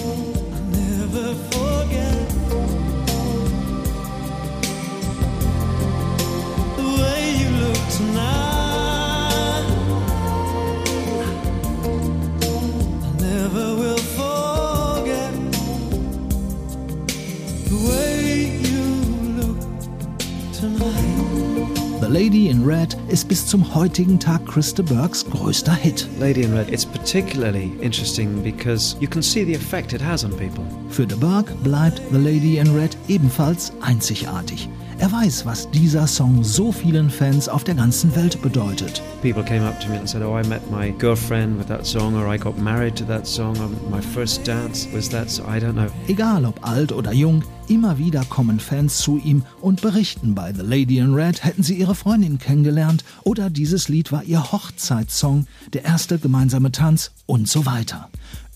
In 22.61 22.67
Red 22.67 22.95
ist 23.09 23.27
bis 23.27 23.47
zum 23.47 23.75
heutigen 23.75 24.21
Tag 24.21 24.45
Christa 24.45 24.83
Burkes 24.83 25.25
größter 25.25 25.73
Hit. 25.73 26.07
Lady 26.19 26.43
in 26.43 26.53
Red, 26.53 26.71
it's 26.71 26.85
particularly 26.85 27.73
interesting 27.81 28.43
because 28.43 28.97
you 29.01 29.09
can 29.09 29.23
see 29.23 29.45
the 29.45 29.55
effect 29.55 29.95
it 29.95 30.03
has 30.03 30.25
on 30.25 30.31
people. 30.33 30.65
Für 30.91 31.07
de 31.07 31.17
Burke 31.17 31.55
bleibt 31.63 32.03
The 32.13 32.19
Lady 32.19 32.59
in 32.59 32.75
Red 32.75 32.97
ebenfalls 33.09 33.73
einzigartig. 33.81 34.69
Er 35.01 35.11
weiß, 35.11 35.47
was 35.47 35.71
dieser 35.71 36.07
Song 36.07 36.45
so 36.45 36.73
vielen 36.73 37.09
Fans 37.09 37.49
auf 37.49 37.65
der 37.65 37.75
ganzen 37.75 38.15
Welt 38.15 38.43
bedeutet. 38.43 39.03
People 39.23 39.43
came 39.43 39.67
up 39.67 39.81
to 39.81 39.89
me 39.89 39.99
and 39.99 40.07
said, 40.07 40.23
Oh, 40.23 40.39
I 40.39 40.47
met 40.47 40.61
my 40.71 40.91
girlfriend 40.91 41.59
with 41.59 41.69
that 41.69 41.87
song, 41.87 42.15
or 42.17 42.31
I 42.31 42.37
got 42.37 42.59
married 42.59 42.97
to 42.97 43.07
that 43.07 43.27
song, 43.27 43.57
or 43.61 43.71
my 43.91 44.03
first 44.03 44.47
dance 44.47 44.87
was 44.93 45.09
that 45.09 45.31
song. 45.31 45.47
I 45.49 45.59
don't 45.59 45.73
know. 45.73 45.87
Egal 46.07 46.45
ob 46.45 46.63
alt 46.63 46.93
oder 46.93 47.15
jung, 47.15 47.43
immer 47.67 47.97
wieder 47.97 48.27
kommen 48.27 48.61
Fans 48.61 48.99
zu 48.99 49.17
ihm 49.17 49.43
und 49.63 49.81
berichten, 49.81 50.35
bei 50.35 50.53
The 50.53 50.61
Lady 50.61 50.99
in 50.99 51.15
Red 51.15 51.45
hätten 51.45 51.63
sie 51.63 51.77
ihre 51.77 51.95
Freundin 51.95 52.39
kennengelernt 52.39 53.03
oder 53.25 53.49
dieses 53.49 53.89
Lied 53.89 54.13
war 54.13 54.25
ihr 54.25 54.53
Hochzeitssong, 54.53 55.47
der 55.73 55.85
erste 55.85 56.19
gemeinsame 56.19 56.73
Tanz 56.73 57.13
und 57.25 57.49
so 57.49 57.65
weiter. 57.65 58.11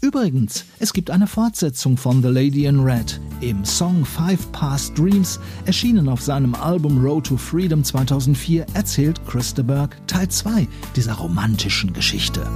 Übrigens, 0.05 0.67
es 0.81 0.93
gibt 0.93 1.09
eine 1.09 1.27
Fortsetzung 1.27 1.97
von 1.97 2.21
The 2.21 2.29
Lady 2.29 2.67
in 2.67 2.81
Red. 2.81 3.19
Im 3.41 3.65
Song 3.65 4.05
Five 4.05 4.53
Past 4.53 4.99
Dreams, 4.99 5.41
erschienen 5.65 6.11
auf 6.11 6.21
seinem 6.21 6.55
Album 6.55 7.03
Road 7.03 7.25
to 7.29 7.39
Freedom 7.39 7.83
2004, 7.83 8.67
erzählt 8.75 9.19
Christa 9.27 9.63
Burke 9.63 9.97
Teil 10.07 10.29
2 10.29 10.69
dieser 10.95 11.15
romantischen 11.15 11.95
Geschichte. 11.95 12.47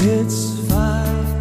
It's 0.00 0.54
five 0.68 1.33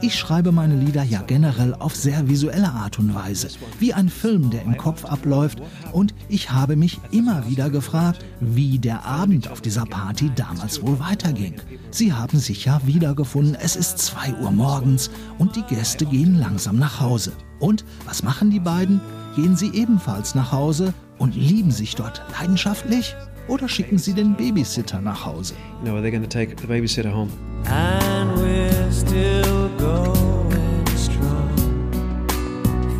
Ich 0.00 0.14
schreibe 0.14 0.52
meine 0.52 0.76
Lieder 0.76 1.02
ja 1.02 1.22
generell 1.22 1.74
auf 1.74 1.94
sehr 1.94 2.28
visuelle 2.28 2.70
Art 2.70 2.98
und 2.98 3.14
Weise, 3.14 3.48
wie 3.78 3.92
ein 3.92 4.08
Film, 4.08 4.50
der 4.50 4.62
im 4.62 4.76
Kopf 4.76 5.04
abläuft. 5.04 5.60
Und 5.92 6.14
ich 6.28 6.50
habe 6.50 6.76
mich 6.76 7.00
immer 7.10 7.48
wieder 7.48 7.70
gefragt, 7.70 8.24
wie 8.40 8.78
der 8.78 9.04
Abend 9.04 9.50
auf 9.50 9.60
dieser 9.60 9.84
Party 9.84 10.30
damals 10.34 10.82
wohl 10.82 10.98
weiterging. 10.98 11.54
Sie 11.90 12.12
haben 12.12 12.38
sich 12.38 12.64
ja 12.64 12.80
wiedergefunden, 12.84 13.56
es 13.60 13.76
ist 13.76 13.98
2 13.98 14.34
Uhr 14.34 14.50
morgens 14.50 15.10
und 15.38 15.56
die 15.56 15.62
Gäste 15.62 16.06
gehen 16.06 16.38
langsam 16.38 16.78
nach 16.78 17.00
Hause. 17.00 17.32
Und 17.58 17.84
was 18.04 18.22
machen 18.22 18.50
die 18.50 18.60
beiden? 18.60 19.00
Gehen 19.34 19.56
sie 19.56 19.70
ebenfalls 19.72 20.34
nach 20.34 20.52
Hause 20.52 20.94
und 21.18 21.34
lieben 21.34 21.70
sich 21.70 21.94
dort 21.94 22.22
leidenschaftlich? 22.38 23.14
Oder 23.48 23.68
schicken 23.68 23.96
sie 23.98 24.12
den 24.12 24.34
Babysitter 24.34 25.00
nach 25.00 25.24
Hause? 25.24 25.54
No, 25.84 25.94
are 25.94 26.02
they 26.02 26.10
going 26.10 26.22
to 26.22 26.28
take 26.28 26.56
the 26.56 26.66
babysitter 26.66 27.12
home? 27.12 27.30
And 27.66 28.36
we're 28.36 28.90
still 28.92 29.68
going 29.78 30.86
strong. 30.96 31.50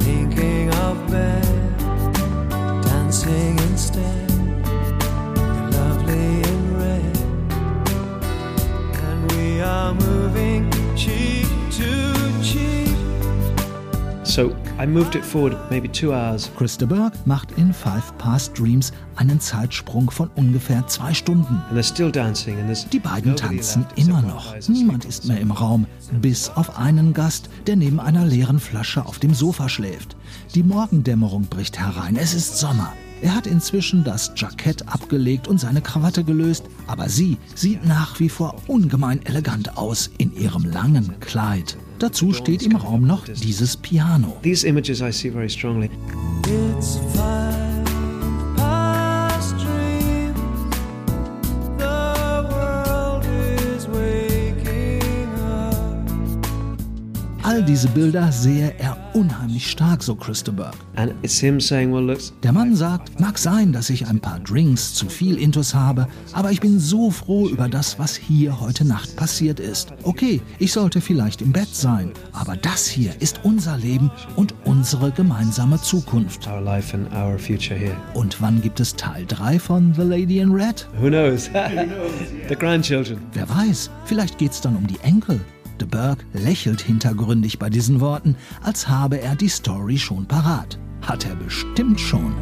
Thinking 0.01 0.71
of 0.71 0.97
bed, 1.11 1.43
dancing 2.83 3.59
instead. 3.71 4.31
Lovely 5.73 6.43
in 6.43 6.79
red. 6.79 7.19
And 9.03 9.33
we 9.33 9.61
are 9.61 9.95
moving 9.95 10.71
cheek 10.97 11.49
to 11.73 12.43
cheek. 12.43 12.76
So 14.37 14.55
I 14.79 14.87
moved 14.87 15.15
it 15.15 15.25
forward 15.25 15.57
maybe 15.71 15.91
two 15.91 16.13
hours. 16.13 16.51
Christa 16.59 16.85
Burke 16.85 17.17
macht 17.25 17.53
in 17.53 17.73
Five 17.73 18.13
Past 18.19 18.59
Dreams 18.59 18.93
einen 19.15 19.41
Zeitsprung 19.41 20.11
von 20.11 20.29
ungefähr 20.35 20.87
zwei 20.89 21.15
Stunden. 21.15 21.63
And 21.71 21.79
they're 21.79 21.83
still 21.83 22.13
dancing, 22.13 22.59
and 22.59 22.67
there's 22.67 22.87
Die 22.87 22.99
beiden 22.99 23.35
tanzen 23.35 23.87
immer 23.97 24.21
noch. 24.21 24.55
Niemand 24.69 25.07
ist 25.07 25.25
mehr 25.25 25.41
im 25.41 25.53
Raum, 25.53 25.87
bis 26.21 26.51
auf 26.51 26.79
einen 26.79 27.15
Gast, 27.15 27.49
der 27.67 27.77
neben 27.77 27.99
einer 27.99 28.27
leeren 28.27 28.61
Flasche 28.61 29.07
auf 29.07 29.19
dem 29.21 29.33
Sofa 29.33 29.71
schläft. 29.71 30.19
Die 30.55 30.63
Morgendämmerung 30.63 31.45
bricht 31.45 31.79
herein. 31.79 32.17
Es 32.17 32.35
ist 32.35 32.59
Sommer. 32.59 32.93
Er 33.23 33.35
hat 33.35 33.47
inzwischen 33.47 34.05
das 34.05 34.33
Jackett 34.37 34.87
abgelegt 34.87 35.49
und 35.49 35.59
seine 35.59 35.81
Krawatte 35.81 36.25
gelöst, 36.25 36.65
aber 36.87 37.09
sie 37.09 37.39
sieht 37.55 37.87
nach 37.87 38.21
wie 38.21 38.29
vor 38.29 38.57
ungemein 38.67 39.25
elegant 39.25 39.79
aus 39.79 40.11
in 40.19 40.37
ihrem 40.37 40.71
langen 40.71 41.19
Kleid. 41.21 41.79
Dazu 41.99 42.33
steht 42.33 42.63
im 42.63 42.77
Raum 42.77 43.07
noch 43.07 43.25
dieses 43.25 43.77
Piano. 43.77 44.37
These 44.43 44.67
images 44.67 45.01
I 45.01 45.11
see 45.13 45.31
very 45.31 45.49
strongly. 45.49 45.91
It's 46.47 46.99
five 47.15 47.66
All 57.57 57.63
diese 57.63 57.89
Bilder 57.89 58.31
sehe 58.33 58.75
er 58.77 58.99
unheimlich 59.15 59.71
stark, 59.71 60.03
so 60.03 60.13
look, 60.13 60.27
Der 62.43 62.53
Mann 62.53 62.77
sagt, 62.77 63.19
mag 63.19 63.39
sein, 63.39 63.73
dass 63.73 63.89
ich 63.89 64.07
ein 64.07 64.21
paar 64.21 64.41
Drinks 64.41 64.93
zu 64.93 65.09
viel 65.09 65.39
Intus 65.39 65.75
habe, 65.75 66.07
aber 66.35 66.53
ich 66.53 66.61
bin 66.61 66.79
so 66.79 67.11
froh 67.11 67.49
über 67.49 67.67
das, 67.67 67.99
was 67.99 68.15
hier 68.15 68.61
heute 68.61 68.85
Nacht 68.85 69.17
passiert 69.17 69.59
ist. 69.59 69.95
Okay, 70.03 70.43
ich 70.59 70.71
sollte 70.71 71.01
vielleicht 71.01 71.41
im 71.41 71.51
Bett 71.51 71.75
sein, 71.75 72.13
aber 72.33 72.57
das 72.57 72.87
hier 72.87 73.13
ist 73.21 73.41
unser 73.43 73.79
Leben 73.79 74.11
und 74.37 74.55
unsere 74.67 75.11
gemeinsame 75.11 75.81
Zukunft. 75.81 76.47
Und 78.13 78.43
wann 78.43 78.61
gibt 78.61 78.81
es 78.81 78.97
Teil 78.97 79.25
3 79.27 79.59
von 79.59 79.95
The 79.95 80.03
Lady 80.03 80.41
in 80.41 80.53
Red? 80.53 80.87
Who 81.01 81.09
knows? 81.09 81.49
the 82.51 82.55
grandchildren. 82.55 83.17
Wer 83.33 83.49
weiß, 83.49 83.91
vielleicht 84.05 84.37
geht's 84.37 84.61
dann 84.61 84.77
um 84.77 84.87
die 84.87 85.01
Enkel. 85.01 85.41
De 85.81 85.87
Burgh 85.87 86.25
lächelt 86.33 86.81
hintergründig 86.81 87.59
bei 87.59 87.69
diesen 87.69 88.01
Worten, 88.01 88.37
als 88.63 88.89
habe 88.89 89.21
er 89.21 89.37
die 89.37 89.49
Story 89.49 89.99
schon 89.99 90.27
parat. 90.27 90.79
Hat 91.03 91.27
er 91.27 91.37
bestimmt 91.37 92.01
schon. 92.01 92.35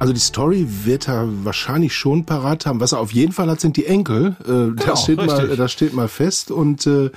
Also 0.00 0.12
die 0.12 0.20
Story 0.20 0.66
wird 0.84 1.08
er 1.08 1.26
wahrscheinlich 1.44 1.94
schon 1.94 2.24
parat 2.24 2.66
haben. 2.66 2.80
Was 2.80 2.92
er 2.92 3.00
auf 3.00 3.12
jeden 3.12 3.32
Fall 3.32 3.50
hat, 3.50 3.60
sind 3.60 3.76
die 3.76 3.86
Enkel. 3.86 4.36
Äh, 4.46 4.80
das, 4.84 5.02
steht 5.02 5.24
mal, 5.24 5.56
das 5.56 5.72
steht 5.72 5.92
mal 5.92 6.08
fest. 6.08 6.50
Und 6.50 6.86
äh, 6.86 7.10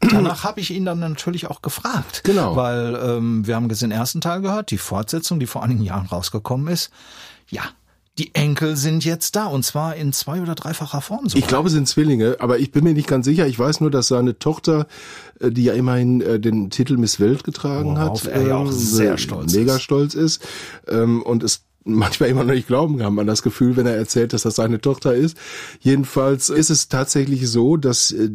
Danach 0.00 0.44
habe 0.44 0.60
ich 0.60 0.70
ihn 0.70 0.84
dann 0.84 0.98
natürlich 0.98 1.48
auch 1.48 1.60
gefragt. 1.60 2.22
Genau. 2.24 2.56
Weil 2.56 2.98
ähm, 3.02 3.46
wir 3.46 3.56
haben 3.56 3.68
den 3.68 3.90
ersten 3.90 4.20
Teil 4.20 4.40
gehört, 4.40 4.70
die 4.70 4.78
Fortsetzung, 4.78 5.40
die 5.40 5.46
vor 5.46 5.62
einigen 5.62 5.82
Jahren 5.82 6.06
rausgekommen 6.06 6.68
ist. 6.68 6.90
Ja, 7.48 7.62
die 8.18 8.34
Enkel 8.34 8.76
sind 8.76 9.04
jetzt 9.04 9.36
da 9.36 9.46
und 9.46 9.64
zwar 9.64 9.96
in 9.96 10.12
zwei- 10.12 10.42
oder 10.42 10.54
dreifacher 10.54 11.00
Form. 11.00 11.28
Sogar. 11.28 11.38
ich 11.38 11.46
glaube, 11.46 11.68
es 11.68 11.74
sind 11.74 11.88
Zwillinge, 11.88 12.36
aber 12.40 12.58
ich 12.58 12.70
bin 12.70 12.84
mir 12.84 12.92
nicht 12.92 13.08
ganz 13.08 13.24
sicher. 13.24 13.46
Ich 13.46 13.58
weiß 13.58 13.80
nur, 13.80 13.90
dass 13.90 14.08
seine 14.08 14.38
Tochter, 14.38 14.86
äh, 15.40 15.50
die 15.50 15.64
ja 15.64 15.72
immerhin 15.72 16.20
äh, 16.20 16.40
den 16.40 16.70
Titel 16.70 16.96
Miss 16.96 17.20
Welt 17.20 17.44
getragen 17.44 17.96
Worauf 17.96 18.24
hat, 18.24 18.32
er 18.32 18.46
ja 18.46 18.56
auch 18.56 18.66
ähm, 18.66 18.72
sehr 18.72 19.14
äh, 19.14 19.18
stolz 19.18 19.54
mega 19.54 19.76
ist. 19.76 19.82
stolz 19.82 20.14
ist 20.14 20.46
ähm, 20.88 21.22
und 21.22 21.42
es 21.42 21.62
manchmal 21.84 22.28
immer 22.28 22.44
noch 22.44 22.54
nicht 22.54 22.66
glauben 22.66 22.98
kann 22.98 23.14
man 23.14 23.26
das 23.26 23.42
Gefühl, 23.42 23.76
wenn 23.76 23.86
er 23.86 23.96
erzählt, 23.96 24.32
dass 24.32 24.42
das 24.42 24.56
seine 24.56 24.80
Tochter 24.80 25.14
ist. 25.14 25.36
Jedenfalls 25.80 26.50
ist 26.50 26.70
es 26.70 26.88
tatsächlich 26.88 27.48
so, 27.48 27.76
dass 27.76 28.12
äh, 28.12 28.30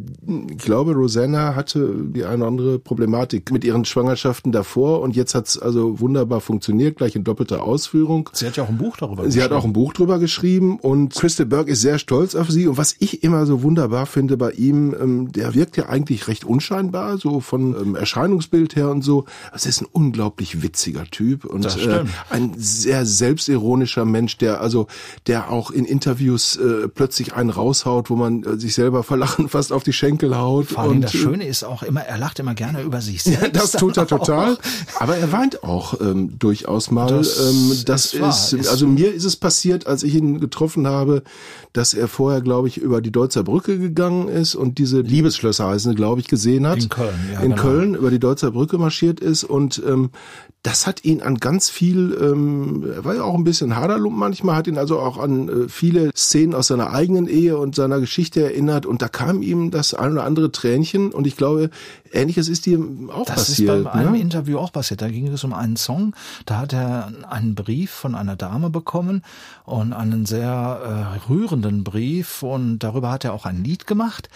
ich 0.49 0.57
glaube, 0.57 0.93
Rosanna 0.93 1.55
hatte 1.55 1.93
die 1.95 2.25
eine 2.25 2.37
oder 2.37 2.47
andere 2.47 2.79
Problematik 2.79 3.51
mit 3.51 3.63
ihren 3.63 3.85
Schwangerschaften 3.85 4.51
davor 4.51 5.01
und 5.01 5.15
jetzt 5.15 5.35
hat's 5.35 5.57
also 5.57 5.99
wunderbar 5.99 6.41
funktioniert, 6.41 6.97
gleich 6.97 7.15
in 7.15 7.23
doppelter 7.23 7.63
Ausführung. 7.63 8.29
Sie 8.33 8.47
hat 8.47 8.57
ja 8.57 8.63
auch 8.63 8.69
ein 8.69 8.77
Buch 8.77 8.97
darüber 8.97 9.29
Sie 9.29 9.43
hat 9.43 9.51
auch 9.51 9.65
ein 9.65 9.73
Buch 9.73 9.93
drüber 9.93 10.19
geschrieben 10.19 10.79
und 10.79 11.13
Christa 11.13 11.43
Burke 11.43 11.71
ist 11.71 11.81
sehr 11.81 11.99
stolz 11.99 12.35
auf 12.35 12.49
sie. 12.49 12.67
Und 12.67 12.77
was 12.77 12.95
ich 12.99 13.23
immer 13.23 13.45
so 13.45 13.61
wunderbar 13.61 14.05
finde 14.05 14.37
bei 14.37 14.51
ihm, 14.51 14.95
ähm, 14.99 15.31
der 15.31 15.53
wirkt 15.53 15.77
ja 15.77 15.87
eigentlich 15.89 16.27
recht 16.27 16.45
unscheinbar, 16.45 17.17
so 17.17 17.39
von 17.39 17.75
ähm, 17.79 17.95
Erscheinungsbild 17.95 18.75
her 18.75 18.89
und 18.89 19.03
so. 19.03 19.25
Es 19.53 19.65
ist 19.65 19.81
ein 19.81 19.87
unglaublich 19.91 20.63
witziger 20.63 21.05
Typ 21.05 21.45
und 21.45 21.65
äh, 21.65 22.03
ein 22.29 22.53
sehr 22.57 23.05
selbstironischer 23.39 24.05
Mensch, 24.05 24.37
der 24.37 24.61
also, 24.61 24.87
der 25.27 25.51
auch 25.51 25.71
in 25.71 25.85
Interviews 25.85 26.55
äh, 26.57 26.87
plötzlich 26.87 27.33
einen 27.33 27.49
raushaut, 27.49 28.09
wo 28.09 28.15
man 28.15 28.43
äh, 28.43 28.57
sich 28.59 28.73
selber 28.73 29.03
vor 29.03 29.17
Lachen 29.17 29.49
fast 29.49 29.71
auf 29.71 29.83
die 29.83 29.93
Schenkel 29.93 30.37
haut. 30.37 30.67
Vor 30.67 30.83
allem 30.83 30.91
und, 30.97 31.01
das 31.01 31.11
Schöne 31.11 31.45
ist 31.45 31.63
auch 31.63 31.83
immer, 31.83 32.01
er 32.01 32.17
lacht 32.17 32.39
immer 32.39 32.53
gerne 32.55 32.81
über 32.81 33.01
sich 33.01 33.23
selbst. 33.23 33.41
ja, 33.43 33.49
das 33.49 33.71
tut 33.73 33.97
er 33.97 34.03
auch. 34.05 34.07
total. 34.07 34.57
Aber 34.99 35.17
er 35.17 35.31
weint 35.31 35.63
auch 35.63 35.99
ähm, 36.01 36.37
durchaus 36.39 36.91
mal. 36.91 37.07
Das 37.07 37.39
ähm, 37.39 37.71
das 37.85 38.13
ist, 38.13 38.53
Ist- 38.53 38.67
also 38.69 38.87
mir 38.87 39.13
ist 39.13 39.25
es 39.25 39.35
passiert, 39.35 39.87
als 39.87 40.03
ich 40.03 40.15
ihn 40.15 40.39
getroffen 40.39 40.87
habe, 40.87 41.23
dass 41.73 41.93
er 41.93 42.07
vorher, 42.07 42.41
glaube 42.41 42.67
ich, 42.69 42.77
über 42.77 43.01
die 43.01 43.11
Deutzer 43.11 43.43
Brücke 43.43 43.77
gegangen 43.77 44.27
ist 44.29 44.55
und 44.55 44.77
diese 44.77 45.01
Liebesschlösser 45.01 45.67
heißen, 45.67 45.93
glaube 45.95 46.21
ich, 46.21 46.27
gesehen 46.27 46.65
hat. 46.67 46.81
In 46.81 46.89
Köln, 46.89 47.09
ja, 47.33 47.39
In 47.41 47.49
genau. 47.51 47.61
Köln 47.61 47.95
über 47.95 48.11
die 48.11 48.19
Deutzer 48.19 48.51
Brücke 48.51 48.77
marschiert 48.77 49.19
ist 49.19 49.43
und 49.43 49.81
ähm, 49.85 50.11
das 50.63 50.87
hat 50.87 51.03
ihn 51.05 51.21
an 51.21 51.35
ganz 51.37 51.69
viel, 51.69 52.17
ähm, 52.19 52.85
er 52.95 53.05
war 53.05 53.13
ja 53.15 53.23
auch 53.25 53.35
ein 53.35 53.43
bisschen 53.43 53.75
Haderlump 53.75 54.17
manchmal, 54.17 54.55
hat 54.55 54.67
ihn 54.67 54.77
also 54.77 54.99
auch 54.99 55.17
an 55.17 55.49
äh, 55.49 55.69
viele 55.69 56.11
Szenen 56.15 56.53
aus 56.55 56.67
seiner 56.67 56.91
eigenen 56.91 57.27
Ehe 57.27 57.57
und 57.57 57.75
seiner 57.75 57.99
Geschichte 57.99 58.43
erinnert 58.43 58.85
und 58.85 59.01
da 59.01 59.07
kam 59.07 59.41
ihm 59.41 59.71
das 59.71 59.93
ein 59.93 60.13
oder 60.13 60.23
andere 60.23 60.51
Tränchen 60.51 61.11
und 61.11 61.27
ich 61.27 61.35
glaube, 61.35 61.69
ähnliches 62.11 62.47
ist 62.49 62.65
ihm 62.67 63.09
auch 63.09 63.25
Das 63.25 63.35
passiert. 63.47 63.77
ist 63.77 63.83
bei 63.83 63.91
einem 63.91 64.13
ne? 64.13 64.19
Interview 64.19 64.57
auch 64.57 64.71
passiert. 64.71 65.01
Da 65.01 65.09
ging 65.09 65.27
es 65.27 65.43
um 65.43 65.53
einen 65.53 65.75
Song. 65.75 66.15
Da 66.45 66.57
hat 66.57 66.73
er 66.73 67.11
einen 67.29 67.55
Brief 67.55 67.91
von 67.91 68.15
einer 68.15 68.35
Dame 68.35 68.69
bekommen 68.69 69.23
und 69.65 69.93
einen 69.93 70.25
sehr 70.25 71.17
äh, 71.19 71.29
rührenden 71.29 71.83
Brief 71.83 72.43
und 72.43 72.79
darüber 72.79 73.11
hat 73.11 73.25
er 73.25 73.33
auch 73.33 73.45
ein 73.45 73.63
Lied 73.63 73.87
gemacht. 73.87 74.29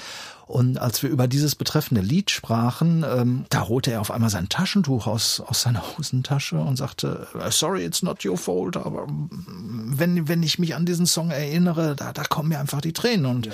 Und 0.50 0.79
als 0.79 1.03
wir 1.03 1.12
über 1.12 1.27
dieses 1.27 1.53
betreffende 1.53 2.01
Lied 2.01 2.32
sprachen, 2.32 3.06
ähm, 3.08 3.46
da 3.50 3.68
holte 3.68 3.91
er 3.91 4.01
auf 4.01 4.10
einmal 4.10 4.32
sein 4.32 4.50
Taschentuch 4.50 5.06
aus, 5.06 5.44
aus 5.46 5.62
seiner 5.62 5.84
Hosentasche 5.98 6.58
und 6.58 6.76
sagte, 6.76 7.28
"Uh, 7.36 7.52
sorry, 7.52 7.86
it's 7.86 8.02
not 8.02 8.26
your 8.26 8.36
fault, 8.36 8.76
aber 8.76 9.06
mm, 9.06 9.93
wenn, 9.95 10.28
wenn 10.28 10.41
ich 10.41 10.58
mich 10.58 10.73
an 10.73 10.88
diesen 10.88 11.06
Song 11.06 11.30
erinnere, 11.30 11.95
da, 11.95 12.13
da 12.13 12.23
kommen 12.23 12.50
mir 12.50 12.60
einfach 12.60 12.82
die 12.82 12.93
Tränen. 12.93 13.28
Und 13.28 13.50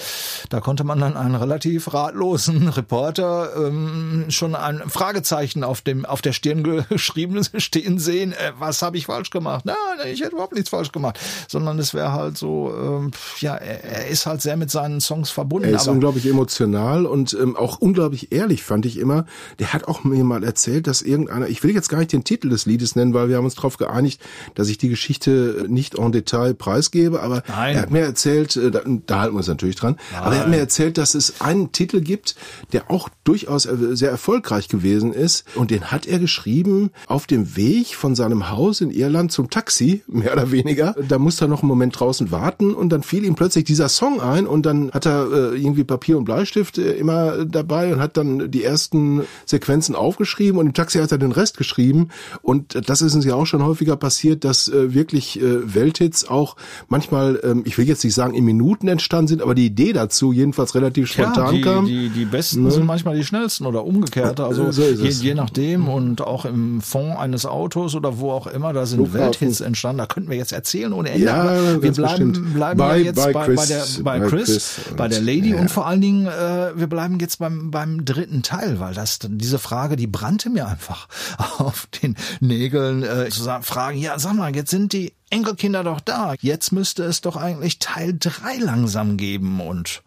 da 0.47 0.61
konnte 0.61 0.85
man 0.85 1.01
dann 1.01 1.17
einen 1.17 1.35
relativ 1.35 1.93
ratlosen 1.93 2.69
Reporter 2.69 3.49
ähm, 3.57 4.27
schon 4.29 4.55
ein 4.55 4.81
Fragezeichen 4.87 5.65
auf 5.65 5.81
dem 5.81 6.05
auf 6.05 6.21
der 6.21 6.31
Stirn 6.31 6.63
geschrieben 6.89 7.43
stehen 7.57 7.99
sehen. 7.99 8.31
Äh, 8.31 8.53
was 8.57 8.81
habe 8.81 8.95
ich 8.95 9.07
falsch 9.07 9.31
gemacht? 9.31 9.65
Nein, 9.65 9.75
ich 10.13 10.21
hätte 10.21 10.31
überhaupt 10.31 10.53
nichts 10.53 10.69
falsch 10.69 10.93
gemacht. 10.93 11.19
Sondern 11.49 11.77
es 11.77 11.93
wäre 11.93 12.13
halt 12.13 12.37
so, 12.37 12.73
ähm, 12.73 13.11
ja, 13.41 13.55
er, 13.55 13.83
er 13.83 14.07
ist 14.07 14.25
halt 14.25 14.41
sehr 14.41 14.55
mit 14.55 14.71
seinen 14.71 15.01
Songs 15.01 15.29
verbunden. 15.29 15.67
Er 15.67 15.75
ist 15.75 15.89
unglaublich 15.89 16.25
emotional 16.25 16.84
und 16.85 17.35
ähm, 17.39 17.55
auch 17.55 17.79
unglaublich 17.79 18.31
ehrlich, 18.31 18.63
fand 18.63 18.85
ich 18.85 18.97
immer. 18.97 19.25
Der 19.59 19.73
hat 19.73 19.87
auch 19.87 20.03
mir 20.03 20.23
mal 20.23 20.43
erzählt, 20.43 20.87
dass 20.87 21.01
irgendeiner, 21.01 21.47
ich 21.47 21.63
will 21.63 21.73
jetzt 21.73 21.89
gar 21.89 21.99
nicht 21.99 22.13
den 22.13 22.23
Titel 22.23 22.49
des 22.49 22.65
Liedes 22.65 22.95
nennen, 22.95 23.13
weil 23.13 23.29
wir 23.29 23.37
haben 23.37 23.45
uns 23.45 23.55
darauf 23.55 23.77
geeinigt, 23.77 24.21
dass 24.53 24.69
ich 24.69 24.77
die 24.77 24.89
Geschichte 24.89 25.65
nicht 25.67 25.97
en 25.97 26.11
Detail 26.11 26.53
preisgebe, 26.53 27.21
aber 27.21 27.43
Nein. 27.47 27.75
er 27.75 27.81
hat 27.81 27.91
mir 27.91 28.01
erzählt, 28.01 28.55
äh, 28.55 28.71
da, 28.71 28.81
da 29.05 29.19
halten 29.21 29.33
wir 29.33 29.39
uns 29.39 29.47
natürlich 29.47 29.75
dran, 29.75 29.97
aber 30.21 30.35
er 30.35 30.41
hat 30.41 30.49
mir 30.49 30.57
erzählt, 30.57 30.97
dass 30.97 31.15
es 31.15 31.41
einen 31.41 31.71
Titel 31.71 32.01
gibt, 32.01 32.35
der 32.71 32.91
auch 32.91 33.09
durchaus 33.23 33.63
sehr 33.63 34.11
erfolgreich 34.11 34.67
gewesen 34.67 35.13
ist 35.13 35.45
und 35.55 35.71
den 35.71 35.85
hat 35.85 36.05
er 36.05 36.19
geschrieben 36.19 36.91
auf 37.07 37.25
dem 37.25 37.55
Weg 37.55 37.95
von 37.95 38.15
seinem 38.15 38.49
Haus 38.51 38.81
in 38.81 38.91
Irland 38.91 39.31
zum 39.31 39.49
Taxi, 39.49 40.03
mehr 40.07 40.33
oder 40.33 40.51
weniger. 40.51 40.95
Da 41.07 41.17
musste 41.17 41.45
er 41.45 41.47
noch 41.47 41.61
einen 41.61 41.69
Moment 41.69 41.99
draußen 41.99 42.31
warten 42.31 42.73
und 42.73 42.89
dann 42.89 43.03
fiel 43.03 43.23
ihm 43.23 43.35
plötzlich 43.35 43.63
dieser 43.63 43.89
Song 43.89 44.21
ein 44.21 44.45
und 44.45 44.65
dann 44.65 44.91
hat 44.91 45.05
er 45.05 45.31
äh, 45.31 45.57
irgendwie 45.57 45.83
Papier 45.83 46.17
und 46.17 46.25
Bleistift 46.25 46.74
äh, 46.77 46.91
immer 46.93 47.45
dabei 47.45 47.93
und 47.93 47.99
hat 47.99 48.17
dann 48.17 48.49
die 48.51 48.63
ersten 48.63 49.21
Sequenzen 49.45 49.95
aufgeschrieben 49.95 50.59
und 50.59 50.67
im 50.67 50.73
Taxi 50.73 50.99
hat 50.99 51.11
er 51.11 51.17
den 51.17 51.31
Rest 51.31 51.57
geschrieben 51.57 52.09
und 52.41 52.89
das 52.89 53.01
ist 53.01 53.15
uns 53.15 53.25
ja 53.25 53.35
auch 53.35 53.45
schon 53.45 53.63
häufiger 53.63 53.95
passiert, 53.95 54.43
dass 54.43 54.67
äh, 54.67 54.93
wirklich 54.93 55.39
äh, 55.41 55.73
Welthits 55.75 56.27
auch 56.27 56.55
manchmal, 56.87 57.39
ähm, 57.43 57.63
ich 57.65 57.77
will 57.77 57.87
jetzt 57.87 58.03
nicht 58.03 58.13
sagen 58.15 58.33
in 58.33 58.45
Minuten 58.45 58.87
entstanden 58.87 59.27
sind, 59.27 59.41
aber 59.41 59.55
die 59.55 59.65
Idee 59.67 59.93
dazu 59.93 60.31
jedenfalls 60.31 60.75
relativ 60.75 61.11
spontan 61.11 61.45
ja, 61.45 61.51
die, 61.51 61.61
kam. 61.61 61.85
Die, 61.85 62.09
die 62.09 62.25
besten 62.25 62.69
sind 62.71 62.85
manchmal 62.85 63.15
die 63.15 63.23
schnellsten 63.23 63.65
oder 63.65 63.85
umgekehrt. 63.85 64.39
Also 64.39 64.71
So 64.71 64.83
je, 64.83 65.09
je 65.09 65.33
nachdem 65.33 65.87
und 65.87 66.21
auch 66.21 66.45
im 66.45 66.81
Fond 66.81 67.17
eines 67.17 67.45
Autos 67.45 67.95
oder 67.95 68.19
wo 68.19 68.31
auch 68.31 68.47
immer, 68.47 68.73
da 68.73 68.85
sind 68.85 68.97
Flughafen. 68.99 69.19
Welthits 69.21 69.61
entstanden. 69.61 69.99
Da 69.99 70.05
könnten 70.05 70.29
wir 70.29 70.37
jetzt 70.37 70.51
erzählen 70.51 70.93
ohne 70.93 71.09
Ende. 71.11 71.25
Ja, 71.25 71.81
wir 71.81 71.91
bleiben, 71.91 72.31
bestimmt. 72.31 72.53
bleiben 72.53 72.77
Bei- 72.77 72.97
ja 72.97 73.03
jetzt 73.05 73.23
bei 73.23 73.33
bei, 73.33 73.45
Chris, 73.45 73.55
bei, 73.57 73.65
der, 73.67 73.83
bei, 74.03 74.19
bei 74.19 74.27
Chris, 74.27 74.45
Chris 74.45 74.79
bei 74.97 75.03
und- 75.05 75.13
der 75.13 75.21
Lady 75.21 75.49
ja. 75.51 75.59
und 75.59 75.71
vor 75.71 75.85
allen 75.87 76.01
Dingen, 76.01 76.27
äh, 76.27 76.64
wir 76.75 76.87
bleiben 76.87 77.19
jetzt 77.19 77.39
beim, 77.39 77.71
beim 77.71 78.05
dritten 78.05 78.43
Teil, 78.43 78.79
weil 78.79 78.93
das 78.93 79.19
diese 79.21 79.59
Frage, 79.59 79.95
die 79.95 80.07
brannte 80.07 80.49
mir 80.49 80.67
einfach 80.67 81.07
auf 81.57 81.87
den 82.01 82.15
Nägeln, 82.39 83.03
äh, 83.03 83.29
zu 83.29 83.43
sagen, 83.43 83.63
fragen, 83.63 83.97
ja, 83.97 84.17
sag 84.19 84.33
mal, 84.33 84.55
jetzt 84.55 84.71
sind 84.71 84.93
die 84.93 85.13
Enkelkinder 85.29 85.83
doch 85.83 85.99
da. 85.99 86.35
Jetzt 86.39 86.71
müsste 86.71 87.03
es 87.03 87.21
doch 87.21 87.35
eigentlich 87.35 87.79
Teil 87.79 88.15
drei 88.19 88.57
langsam 88.57 89.17
geben 89.17 89.61
und 89.61 90.03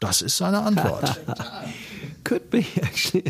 das 0.00 0.22
ist 0.22 0.36
seine 0.36 0.62
Antwort. 0.62 1.20
Could 2.24 2.50
be, 2.50 2.58
actually. 2.82 3.24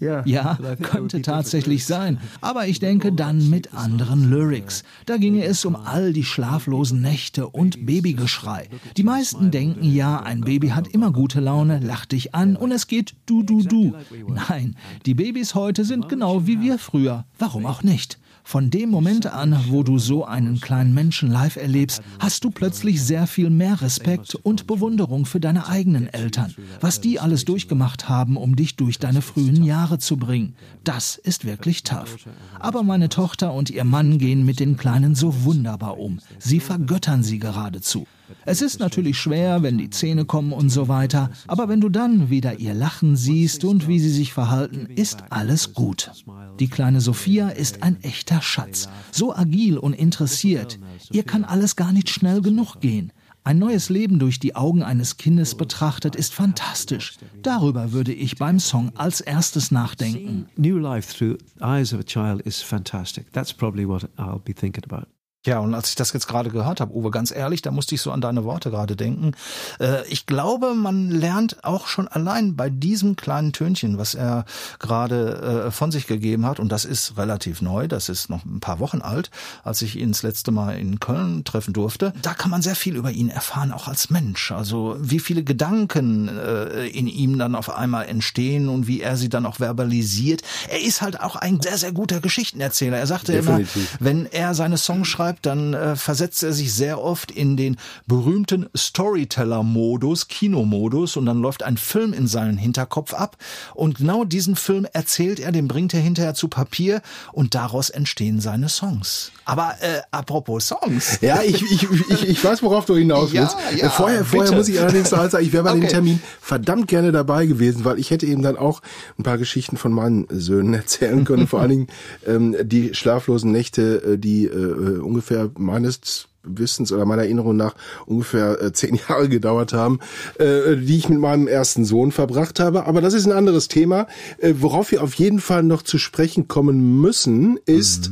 yeah. 0.00 0.22
Ja, 0.26 0.58
könnte 0.82 1.22
tatsächlich 1.22 1.86
sein. 1.86 2.18
Aber 2.40 2.66
ich 2.66 2.78
denke 2.78 3.12
dann 3.12 3.50
mit 3.50 3.74
anderen 3.74 4.30
Lyrics. 4.30 4.84
Da 5.06 5.16
ginge 5.16 5.44
es 5.44 5.64
um 5.64 5.76
all 5.76 6.12
die 6.12 6.24
schlaflosen 6.24 7.00
Nächte 7.00 7.48
und 7.48 7.86
Babygeschrei. 7.86 8.68
Die 8.96 9.02
meisten 9.02 9.50
denken 9.50 9.84
ja, 9.84 10.20
ein 10.20 10.42
Baby 10.42 10.68
hat 10.68 10.88
immer 10.88 11.12
gute 11.12 11.40
Laune, 11.40 11.80
lacht 11.80 12.12
dich 12.12 12.34
an 12.34 12.56
und 12.56 12.72
es 12.72 12.86
geht 12.86 13.14
du, 13.26 13.42
du, 13.42 13.62
du. 13.62 13.94
Nein, 14.28 14.76
die 15.06 15.14
Babys 15.14 15.54
heute 15.54 15.84
sind 15.84 16.08
genau 16.08 16.46
wie 16.46 16.60
wir 16.60 16.78
früher. 16.78 17.24
Warum 17.38 17.66
auch 17.66 17.82
nicht? 17.82 18.18
Von 18.44 18.70
dem 18.70 18.90
Moment 18.90 19.26
an, 19.26 19.56
wo 19.68 19.82
du 19.82 19.98
so 19.98 20.24
einen 20.24 20.60
kleinen 20.60 20.94
Menschen 20.94 21.30
live 21.30 21.56
erlebst, 21.56 22.02
hast 22.18 22.44
du 22.44 22.50
plötzlich 22.50 23.02
sehr 23.02 23.26
viel 23.26 23.50
mehr 23.50 23.80
Respekt 23.80 24.34
und 24.34 24.66
Bewunderung 24.66 25.26
für 25.26 25.40
deine 25.40 25.68
eigenen 25.68 26.06
Eltern. 26.08 26.54
Was 26.80 27.00
die 27.00 27.20
alles 27.20 27.44
durchgemacht 27.44 28.08
haben, 28.08 28.36
um 28.36 28.56
dich 28.56 28.76
durch 28.76 28.98
deine 28.98 29.22
frühen 29.22 29.64
Jahre 29.64 29.98
zu 29.98 30.16
bringen. 30.16 30.54
Das 30.84 31.16
ist 31.16 31.44
wirklich 31.44 31.82
tough. 31.82 32.16
Aber 32.58 32.82
meine 32.82 33.08
Tochter 33.08 33.52
und 33.52 33.70
ihr 33.70 33.84
Mann 33.84 34.18
gehen 34.18 34.44
mit 34.44 34.60
den 34.60 34.76
Kleinen 34.76 35.14
so 35.14 35.44
wunderbar 35.44 35.98
um. 35.98 36.20
Sie 36.38 36.60
vergöttern 36.60 37.22
sie 37.22 37.38
geradezu. 37.38 38.06
Es 38.44 38.62
ist 38.62 38.80
natürlich 38.80 39.18
schwer, 39.18 39.62
wenn 39.62 39.78
die 39.78 39.90
Zähne 39.90 40.24
kommen 40.24 40.52
und 40.52 40.70
so 40.70 40.88
weiter, 40.88 41.30
aber 41.46 41.68
wenn 41.68 41.80
du 41.80 41.88
dann 41.88 42.30
wieder 42.30 42.58
ihr 42.58 42.74
Lachen 42.74 43.16
siehst 43.16 43.64
und 43.64 43.88
wie 43.88 43.98
sie 43.98 44.10
sich 44.10 44.32
verhalten, 44.32 44.86
ist 44.94 45.24
alles 45.30 45.74
gut. 45.74 46.10
Die 46.58 46.68
kleine 46.68 47.00
Sophia 47.00 47.48
ist 47.48 47.82
ein 47.82 48.02
echter 48.02 48.42
Schatz, 48.42 48.88
so 49.10 49.34
agil 49.34 49.78
und 49.78 49.94
interessiert. 49.94 50.78
Ihr 51.10 51.22
kann 51.22 51.44
alles 51.44 51.76
gar 51.76 51.92
nicht 51.92 52.10
schnell 52.10 52.40
genug 52.40 52.80
gehen. 52.80 53.12
Ein 53.42 53.58
neues 53.58 53.88
Leben 53.88 54.18
durch 54.18 54.38
die 54.38 54.54
Augen 54.54 54.82
eines 54.82 55.16
Kindes 55.16 55.54
betrachtet 55.54 56.14
ist 56.14 56.34
fantastisch. 56.34 57.16
Darüber 57.42 57.92
würde 57.92 58.12
ich 58.12 58.36
beim 58.36 58.60
Song 58.60 58.92
als 58.96 59.22
erstes 59.22 59.70
nachdenken. 59.70 60.46
New 60.56 60.76
life 60.76 61.16
through 61.16 61.38
eyes 61.62 61.94
of 61.94 62.00
a 62.00 62.04
child 62.04 62.42
is 62.42 62.60
fantastic. 62.60 63.32
That's 63.32 63.52
probably 63.52 63.88
what 63.88 64.04
I'll 64.18 64.38
be 64.38 64.52
thinking 64.52 64.84
about. 64.84 65.06
Ja, 65.46 65.60
und 65.60 65.72
als 65.72 65.88
ich 65.88 65.94
das 65.94 66.12
jetzt 66.12 66.28
gerade 66.28 66.50
gehört 66.50 66.82
habe, 66.82 66.94
Uwe, 66.94 67.10
ganz 67.10 67.30
ehrlich, 67.30 67.62
da 67.62 67.70
musste 67.70 67.94
ich 67.94 68.02
so 68.02 68.12
an 68.12 68.20
deine 68.20 68.44
Worte 68.44 68.70
gerade 68.70 68.94
denken. 68.94 69.32
Äh, 69.80 70.06
ich 70.06 70.26
glaube, 70.26 70.74
man 70.74 71.10
lernt 71.10 71.64
auch 71.64 71.86
schon 71.86 72.08
allein 72.08 72.56
bei 72.56 72.68
diesem 72.68 73.16
kleinen 73.16 73.54
Tönchen, 73.54 73.96
was 73.96 74.14
er 74.14 74.44
gerade 74.78 75.64
äh, 75.68 75.70
von 75.70 75.92
sich 75.92 76.06
gegeben 76.06 76.44
hat, 76.44 76.60
und 76.60 76.70
das 76.70 76.84
ist 76.84 77.16
relativ 77.16 77.62
neu, 77.62 77.88
das 77.88 78.10
ist 78.10 78.28
noch 78.28 78.44
ein 78.44 78.60
paar 78.60 78.80
Wochen 78.80 79.00
alt, 79.00 79.30
als 79.64 79.80
ich 79.80 79.96
ihn 79.96 80.12
das 80.12 80.22
letzte 80.22 80.50
Mal 80.50 80.78
in 80.78 81.00
Köln 81.00 81.42
treffen 81.42 81.72
durfte. 81.72 82.12
Da 82.20 82.34
kann 82.34 82.50
man 82.50 82.60
sehr 82.60 82.76
viel 82.76 82.94
über 82.94 83.10
ihn 83.10 83.30
erfahren, 83.30 83.72
auch 83.72 83.88
als 83.88 84.10
Mensch. 84.10 84.52
Also 84.52 84.98
wie 85.00 85.20
viele 85.20 85.42
Gedanken 85.42 86.28
äh, 86.28 86.86
in 86.88 87.06
ihm 87.06 87.38
dann 87.38 87.54
auf 87.54 87.70
einmal 87.74 88.06
entstehen 88.10 88.68
und 88.68 88.86
wie 88.86 89.00
er 89.00 89.16
sie 89.16 89.30
dann 89.30 89.46
auch 89.46 89.56
verbalisiert. 89.56 90.42
Er 90.68 90.82
ist 90.82 91.00
halt 91.00 91.18
auch 91.18 91.36
ein 91.36 91.62
sehr, 91.62 91.78
sehr 91.78 91.92
guter 91.92 92.20
Geschichtenerzähler. 92.20 92.98
Er 92.98 93.06
sagte 93.06 93.32
Definitiv. 93.32 93.96
immer, 93.98 94.06
wenn 94.06 94.26
er 94.26 94.54
seine 94.54 94.76
Songs 94.76 95.08
schreibt, 95.08 95.29
dann 95.42 95.74
äh, 95.74 95.96
versetzt 95.96 96.42
er 96.42 96.52
sich 96.52 96.72
sehr 96.72 97.00
oft 97.02 97.30
in 97.30 97.56
den 97.56 97.76
berühmten 98.06 98.66
Storyteller-Modus, 98.76 100.28
Kinomodus 100.28 101.16
und 101.16 101.26
dann 101.26 101.40
läuft 101.40 101.62
ein 101.62 101.76
Film 101.76 102.12
in 102.12 102.26
seinen 102.26 102.56
Hinterkopf 102.58 103.14
ab 103.14 103.36
und 103.74 103.98
genau 103.98 104.24
diesen 104.24 104.56
Film 104.56 104.86
erzählt 104.92 105.40
er, 105.40 105.52
den 105.52 105.68
bringt 105.68 105.94
er 105.94 106.00
hinterher 106.00 106.34
zu 106.34 106.48
Papier 106.48 107.02
und 107.32 107.54
daraus 107.54 107.90
entstehen 107.90 108.40
seine 108.40 108.68
Songs. 108.68 109.32
Aber 109.44 109.74
äh, 109.80 110.00
apropos 110.10 110.66
Songs. 110.68 111.18
Ja, 111.20 111.42
ich, 111.42 111.62
ich, 111.62 111.86
ich, 112.10 112.28
ich 112.28 112.44
weiß, 112.44 112.62
worauf 112.62 112.84
du 112.86 112.96
hinaus 112.96 113.32
Ja, 113.32 113.42
willst. 113.42 113.56
ja, 113.80 113.86
Äh, 113.86 113.90
vorher, 113.90 114.24
vorher 114.24 114.44
bitte. 114.50 114.56
muss 114.56 114.68
ich 114.68 114.80
allerdings 114.80 115.10
noch 115.10 115.18
sagen, 115.30 115.44
ich 115.44 115.52
wäre 115.52 115.64
bei 115.64 115.72
dem 115.72 115.80
Okay. 115.80 115.88
Termin 115.92 116.20
verdammt 116.40 116.88
gerne 116.88 117.10
dabei 117.12 117.46
gewesen, 117.46 117.84
weil 117.84 117.98
ich 117.98 118.10
hätte 118.10 118.26
eben 118.26 118.42
dann 118.42 118.56
auch 118.56 118.82
ein 119.18 119.22
paar 119.22 119.38
Geschichten 119.38 119.76
von 119.76 119.92
meinen 119.92 120.26
Söhnen 120.30 120.74
erzählen 120.80 121.24
können. 121.24 121.46
Vor 121.46 121.60
allen 121.60 121.70
Dingen 121.70 121.86
ähm, 122.26 122.54
die 122.62 122.94
schlaflosen 122.94 123.50
Nächte, 123.50 124.12
äh, 124.14 124.18
die 124.18 124.44
äh, 124.46 124.98
ungefähr 125.00 125.19
meines 125.56 126.28
Wissens 126.42 126.92
oder 126.92 127.04
meiner 127.04 127.22
Erinnerung 127.22 127.56
nach 127.56 127.74
ungefähr 128.06 128.60
äh, 128.62 128.72
zehn 128.72 128.98
Jahre 129.08 129.28
gedauert 129.28 129.72
haben, 129.72 130.00
äh, 130.38 130.76
die 130.76 130.96
ich 130.96 131.08
mit 131.08 131.18
meinem 131.18 131.48
ersten 131.48 131.84
Sohn 131.84 132.12
verbracht 132.12 132.60
habe. 132.60 132.86
Aber 132.86 133.00
das 133.00 133.14
ist 133.14 133.26
ein 133.26 133.32
anderes 133.32 133.68
Thema. 133.68 134.06
Äh, 134.38 134.54
worauf 134.58 134.90
wir 134.90 135.02
auf 135.02 135.14
jeden 135.14 135.40
Fall 135.40 135.62
noch 135.62 135.82
zu 135.82 135.98
sprechen 135.98 136.48
kommen 136.48 137.00
müssen, 137.00 137.58
ist 137.66 138.10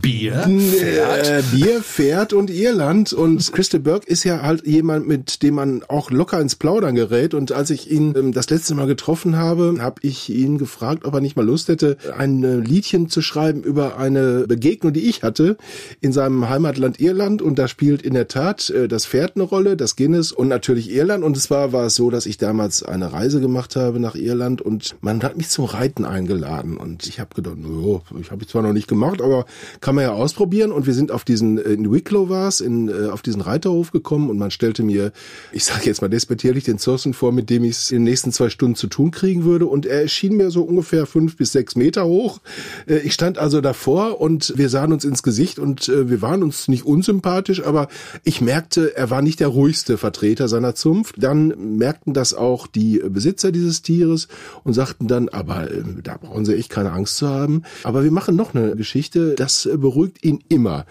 Bier, 0.00 0.46
äh, 0.46 1.42
Bier, 1.52 1.82
Pferd 1.82 2.32
und 2.32 2.50
Irland. 2.50 3.12
Und 3.12 3.52
Christa 3.52 3.78
Burke 3.78 4.06
ist 4.06 4.24
ja 4.24 4.42
halt 4.42 4.66
jemand, 4.66 5.08
mit 5.08 5.42
dem 5.42 5.54
man 5.54 5.82
auch 5.84 6.10
locker 6.10 6.40
ins 6.40 6.54
Plaudern 6.54 6.94
gerät. 6.94 7.34
Und 7.34 7.52
als 7.52 7.70
ich 7.70 7.90
ihn 7.90 8.14
ähm, 8.16 8.32
das 8.32 8.50
letzte 8.50 8.74
Mal 8.74 8.86
getroffen 8.86 9.36
habe, 9.36 9.76
habe 9.80 10.00
ich 10.02 10.30
ihn 10.30 10.58
gefragt, 10.58 11.04
ob 11.04 11.14
er 11.14 11.20
nicht 11.20 11.36
mal 11.36 11.44
Lust 11.44 11.68
hätte, 11.68 11.96
ein 12.16 12.44
äh, 12.44 12.56
Liedchen 12.56 13.08
zu 13.08 13.20
schreiben 13.20 13.62
über 13.62 13.98
eine 13.98 14.46
Begegnung, 14.46 14.92
die 14.92 15.08
ich 15.08 15.22
hatte 15.22 15.56
in 16.00 16.12
seinem 16.12 16.48
Heimatland 16.48 17.00
Irland. 17.00 17.42
Und 17.42 17.58
spielt 17.68 18.02
in 18.02 18.14
der 18.14 18.28
Tat 18.28 18.70
äh, 18.70 18.88
das 18.88 19.06
Pferd 19.06 19.32
eine 19.36 19.44
Rolle, 19.44 19.76
das 19.76 19.96
Guinness 19.96 20.32
und 20.32 20.48
natürlich 20.48 20.90
Irland. 20.90 21.24
Und 21.24 21.36
zwar 21.38 21.72
war 21.72 21.86
es 21.86 21.94
so, 21.94 22.10
dass 22.10 22.26
ich 22.26 22.38
damals 22.38 22.82
eine 22.82 23.12
Reise 23.12 23.40
gemacht 23.40 23.76
habe 23.76 24.00
nach 24.00 24.14
Irland 24.14 24.60
und 24.62 24.96
man 25.00 25.22
hat 25.22 25.36
mich 25.36 25.48
zum 25.48 25.64
Reiten 25.64 26.04
eingeladen. 26.04 26.76
Und 26.76 27.06
ich 27.06 27.20
habe 27.20 27.34
gedacht, 27.34 27.56
no, 27.58 28.02
ich 28.20 28.30
habe 28.30 28.44
es 28.44 28.50
zwar 28.50 28.62
noch 28.62 28.72
nicht 28.72 28.88
gemacht, 28.88 29.22
aber 29.22 29.46
kann 29.80 29.94
man 29.94 30.04
ja 30.04 30.12
ausprobieren. 30.12 30.72
Und 30.72 30.86
wir 30.86 30.94
sind 30.94 31.10
auf 31.10 31.24
diesen, 31.24 31.58
äh, 31.58 31.72
in 31.72 31.90
Wicklow 31.92 32.28
war 32.28 32.48
es, 32.48 32.60
in, 32.60 32.88
äh, 32.88 33.08
auf 33.08 33.22
diesen 33.22 33.40
Reiterhof 33.40 33.90
gekommen 33.90 34.30
und 34.30 34.38
man 34.38 34.50
stellte 34.50 34.82
mir, 34.82 35.12
ich 35.52 35.64
sage 35.64 35.86
jetzt 35.86 36.02
mal 36.02 36.08
despektierlich, 36.08 36.64
den 36.64 36.78
Zossen 36.78 37.14
vor, 37.14 37.32
mit 37.32 37.50
dem 37.50 37.64
ich 37.64 37.72
es 37.72 37.90
in 37.90 37.98
den 37.98 38.04
nächsten 38.04 38.32
zwei 38.32 38.50
Stunden 38.50 38.76
zu 38.76 38.86
tun 38.86 39.10
kriegen 39.10 39.44
würde. 39.44 39.66
Und 39.66 39.86
er 39.86 40.02
erschien 40.02 40.36
mir 40.36 40.50
so 40.50 40.62
ungefähr 40.62 41.06
fünf 41.06 41.36
bis 41.36 41.52
sechs 41.52 41.76
Meter 41.76 42.04
hoch. 42.06 42.40
Äh, 42.86 42.98
Ich 42.98 43.14
stand 43.14 43.38
also 43.38 43.60
davor 43.60 44.20
und 44.20 44.52
wir 44.56 44.68
sahen 44.68 44.92
uns 44.92 45.04
ins 45.04 45.22
Gesicht 45.22 45.58
und 45.58 45.88
wir 45.88 46.22
waren 46.22 46.42
uns 46.42 46.68
nicht 46.68 46.84
unsympathisch, 46.84 47.53
aber 47.62 47.88
ich 48.22 48.40
merkte, 48.40 48.96
er 48.96 49.10
war 49.10 49.22
nicht 49.22 49.40
der 49.40 49.48
ruhigste 49.48 49.98
Vertreter 49.98 50.48
seiner 50.48 50.74
Zunft. 50.74 51.16
Dann 51.18 51.48
merkten 51.76 52.14
das 52.14 52.34
auch 52.34 52.66
die 52.66 53.02
Besitzer 53.06 53.52
dieses 53.52 53.82
Tieres 53.82 54.28
und 54.62 54.72
sagten 54.72 55.08
dann, 55.08 55.28
aber 55.28 55.70
äh, 55.70 55.82
da 56.02 56.16
brauchen 56.16 56.44
sie 56.44 56.54
echt 56.54 56.70
keine 56.70 56.92
Angst 56.92 57.16
zu 57.16 57.28
haben. 57.28 57.62
Aber 57.82 58.04
wir 58.04 58.10
machen 58.10 58.36
noch 58.36 58.54
eine 58.54 58.76
Geschichte, 58.76 59.34
das 59.34 59.66
äh, 59.66 59.76
beruhigt 59.76 60.24
ihn 60.24 60.42
immer. 60.48 60.86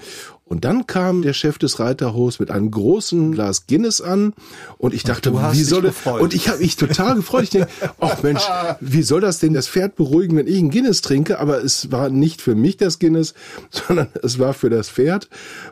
Und 0.45 0.65
dann 0.65 0.85
kam 0.87 1.21
der 1.21 1.33
Chef 1.33 1.57
des 1.57 1.79
Reiterhofs 1.79 2.39
mit 2.39 2.51
einem 2.51 2.69
großen 2.69 3.31
Glas 3.31 3.65
Guinness 3.65 4.01
an 4.01 4.33
und 4.77 4.93
ich 4.93 5.03
dachte, 5.03 5.31
hast 5.41 5.57
wie 5.57 5.63
soll 5.63 5.81
das? 5.83 5.95
Und 6.05 6.33
ich 6.33 6.49
habe 6.49 6.59
mich 6.59 6.75
total 6.75 7.15
gefreut. 7.15 7.43
Ich 7.43 7.49
denke, 7.51 7.69
ach 7.99 8.21
Mensch, 8.23 8.43
wie 8.81 9.03
soll 9.03 9.21
das 9.21 9.39
denn 9.39 9.53
das 9.53 9.67
Pferd 9.69 9.95
beruhigen, 9.95 10.35
wenn 10.37 10.47
ich 10.47 10.59
ein 10.59 10.69
Guinness 10.69 11.01
trinke? 11.01 11.39
Aber 11.39 11.63
es 11.63 11.91
war 11.91 12.09
nicht 12.09 12.41
für 12.41 12.55
mich 12.55 12.75
das 12.77 12.99
Guinness, 12.99 13.33
sondern 13.69 14.07
es 14.21 14.37
war 14.37 14.53
für 14.53 14.69
das 14.69 14.89
Pferd. 14.89 15.29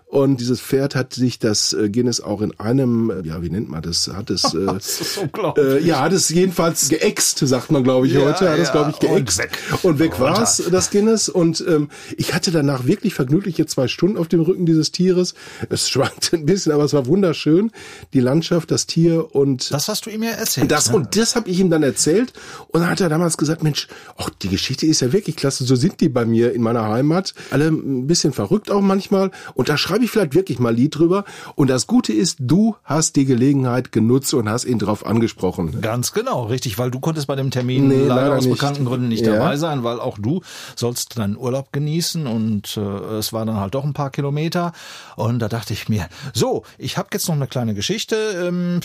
Und 0.08 0.40
dieses 0.40 0.60
Pferd 0.62 0.96
hat 0.96 1.14
sich 1.14 1.38
das 1.40 1.74
äh, 1.74 1.90
Guinness 1.90 2.20
auch 2.22 2.42
in 2.42 2.58
einem, 2.60 3.10
äh, 3.12 3.28
ja, 3.28 3.42
wie 3.42 3.50
nennt 3.50 3.70
man 3.70 3.82
das? 3.82 4.08
Hat 4.08 4.30
es, 4.30 4.54
äh, 4.54 4.66
Das 4.66 5.20
äh, 5.58 5.80
ja, 5.84 6.00
hat 6.02 6.14
es 6.14 6.30
jedenfalls 6.30 6.90
geäxt, 6.90 7.40
sagt 7.40 7.72
man, 7.72 7.84
glaube 7.84 8.08
ich, 8.08 8.14
Ja, 8.14 8.22
heute. 8.22 8.50
Hat 8.50 8.58
es, 8.60 8.68
ja. 8.68 8.72
glaube 8.74 8.92
ich, 8.92 9.08
Und 9.10 9.16
geäxt. 9.16 9.38
weg. 9.40 9.58
Und 9.84 10.00
weg 10.00 10.14
Runter. 10.20 10.40
war's, 10.40 10.64
das 10.72 10.90
Guinness. 10.92 11.30
Und 11.30 11.64
ähm, 11.68 11.90
ich 12.18 12.34
hatte 12.34 12.52
danach 12.52 12.86
wirklich 12.86 13.14
vergnügliche 13.14 13.66
zwei 13.66 13.88
Stunden 13.88 14.18
auf 14.18 14.28
dem 14.28 14.42
Rücken 14.42 14.61
dieses 14.66 14.92
Tieres. 14.92 15.34
Es 15.70 15.90
schwankte 15.90 16.36
ein 16.38 16.46
bisschen, 16.46 16.72
aber 16.72 16.84
es 16.84 16.94
war 16.94 17.06
wunderschön. 17.06 17.72
Die 18.14 18.20
Landschaft, 18.20 18.72
das 18.72 18.86
Tier 18.88 19.34
und 19.36 19.72
Das 19.72 19.88
hast 19.88 20.06
du 20.06 20.10
ihm 20.10 20.24
ja 20.24 20.32
erzählt. 20.32 20.72
das 20.72 20.90
ne? 20.90 20.96
und 20.98 21.16
das 21.16 21.36
habe 21.36 21.50
ich 21.50 21.60
ihm 21.60 21.70
dann 21.70 21.84
erzählt 21.84 22.34
und 22.70 22.82
dann 22.82 22.90
hat 22.90 23.02
er 23.02 23.10
damals 23.10 23.38
gesagt, 23.38 23.64
Mensch, 23.64 23.88
ach, 24.18 24.30
die 24.42 24.50
Geschichte 24.50 24.86
ist 24.86 25.02
ja 25.02 25.14
wirklich 25.14 25.36
klasse, 25.36 25.64
so 25.64 25.76
sind 25.76 26.02
die 26.02 26.10
bei 26.10 26.26
mir 26.26 26.54
in 26.54 26.62
meiner 26.62 26.84
Heimat, 26.88 27.34
alle 27.52 27.68
ein 27.68 28.08
bisschen 28.08 28.34
verrückt 28.34 28.72
auch 28.72 28.82
manchmal 28.82 29.32
und 29.54 29.70
da 29.70 29.78
schreibe 29.78 30.04
ich 30.06 30.12
vielleicht 30.12 30.34
wirklich 30.36 30.60
mal 30.60 30.70
ein 30.70 30.76
Lied 30.76 30.98
drüber 30.98 31.26
und 31.56 31.70
das 31.70 31.88
Gute 31.88 32.14
ist, 32.14 32.38
du 32.40 32.76
hast 32.84 33.16
die 33.16 33.26
Gelegenheit 33.26 33.92
genutzt 33.92 34.34
und 34.34 34.50
hast 34.50 34.66
ihn 34.66 34.80
drauf 34.80 35.06
angesprochen. 35.06 35.82
Ganz 35.82 36.12
genau, 36.14 36.44
richtig, 36.46 36.78
weil 36.78 36.92
du 36.92 37.00
konntest 37.00 37.28
bei 37.28 37.36
dem 37.36 37.52
Termin 37.52 37.88
Nee, 37.88 37.96
leider, 38.08 38.16
leider 38.16 38.36
aus 38.38 38.46
nicht. 38.46 38.54
bekannten 38.60 38.86
Gründen 38.86 39.08
nicht 39.08 39.26
Ja. 39.26 39.34
dabei 39.38 39.58
sein, 39.58 39.84
weil 39.84 40.00
auch 40.00 40.18
du 40.20 40.42
sollst 40.76 41.18
deinen 41.18 41.38
Urlaub 41.38 41.72
genießen 41.72 42.28
und 42.28 42.78
äh, 42.78 42.82
es 43.18 43.32
war 43.34 43.46
dann 43.46 43.58
halt 43.58 43.74
doch 43.76 43.84
ein 43.84 43.94
paar 43.94 44.10
Kilometer 44.10 44.51
und 45.16 45.40
da 45.40 45.48
dachte 45.48 45.74
ich 45.74 45.90
mir, 45.90 46.08
so, 46.34 46.64
ich 46.78 46.98
habe 46.98 47.10
jetzt 47.14 47.28
noch 47.28 47.36
eine 47.36 47.48
kleine 47.48 47.74
Geschichte, 47.74 48.16
ähm, 48.48 48.82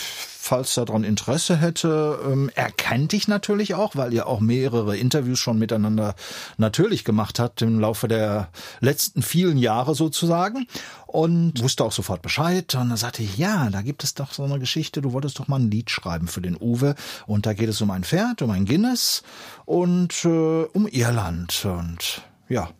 falls 0.46 0.74
daran 0.74 1.04
Interesse 1.04 1.56
hätte. 1.56 2.20
Ähm, 2.24 2.50
er 2.54 2.70
kennt 2.70 3.12
dich 3.12 3.28
natürlich 3.28 3.74
auch, 3.74 3.96
weil 3.96 4.12
ihr 4.12 4.26
auch 4.26 4.40
mehrere 4.40 4.96
Interviews 4.96 5.38
schon 5.38 5.58
miteinander 5.58 6.14
natürlich 6.56 7.04
gemacht 7.04 7.38
habt 7.38 7.62
im 7.62 7.80
Laufe 7.80 8.08
der 8.08 8.48
letzten 8.80 9.22
vielen 9.22 9.58
Jahre 9.58 9.94
sozusagen 9.94 10.66
und 11.06 11.62
wusste 11.62 11.84
auch 11.84 11.92
sofort 11.92 12.22
Bescheid. 12.22 12.74
Und 12.76 12.90
dann 12.90 12.96
sagte 12.96 13.22
ich, 13.22 13.36
ja, 13.36 13.70
da 13.70 13.82
gibt 13.82 14.04
es 14.04 14.14
doch 14.14 14.32
so 14.32 14.44
eine 14.44 14.58
Geschichte, 14.58 15.02
du 15.02 15.12
wolltest 15.12 15.38
doch 15.38 15.48
mal 15.48 15.58
ein 15.58 15.70
Lied 15.70 15.90
schreiben 15.90 16.28
für 16.28 16.40
den 16.40 16.56
Uwe. 16.56 16.94
Und 17.26 17.46
da 17.46 17.52
geht 17.52 17.68
es 17.68 17.80
um 17.80 17.90
ein 17.90 18.04
Pferd, 18.04 18.42
um 18.42 18.50
ein 18.50 18.66
Guinness 18.66 19.22
und 19.64 20.24
äh, 20.24 20.64
um 20.72 20.86
Irland. 20.86 21.64
Und 21.64 22.22
ja, 22.48 22.70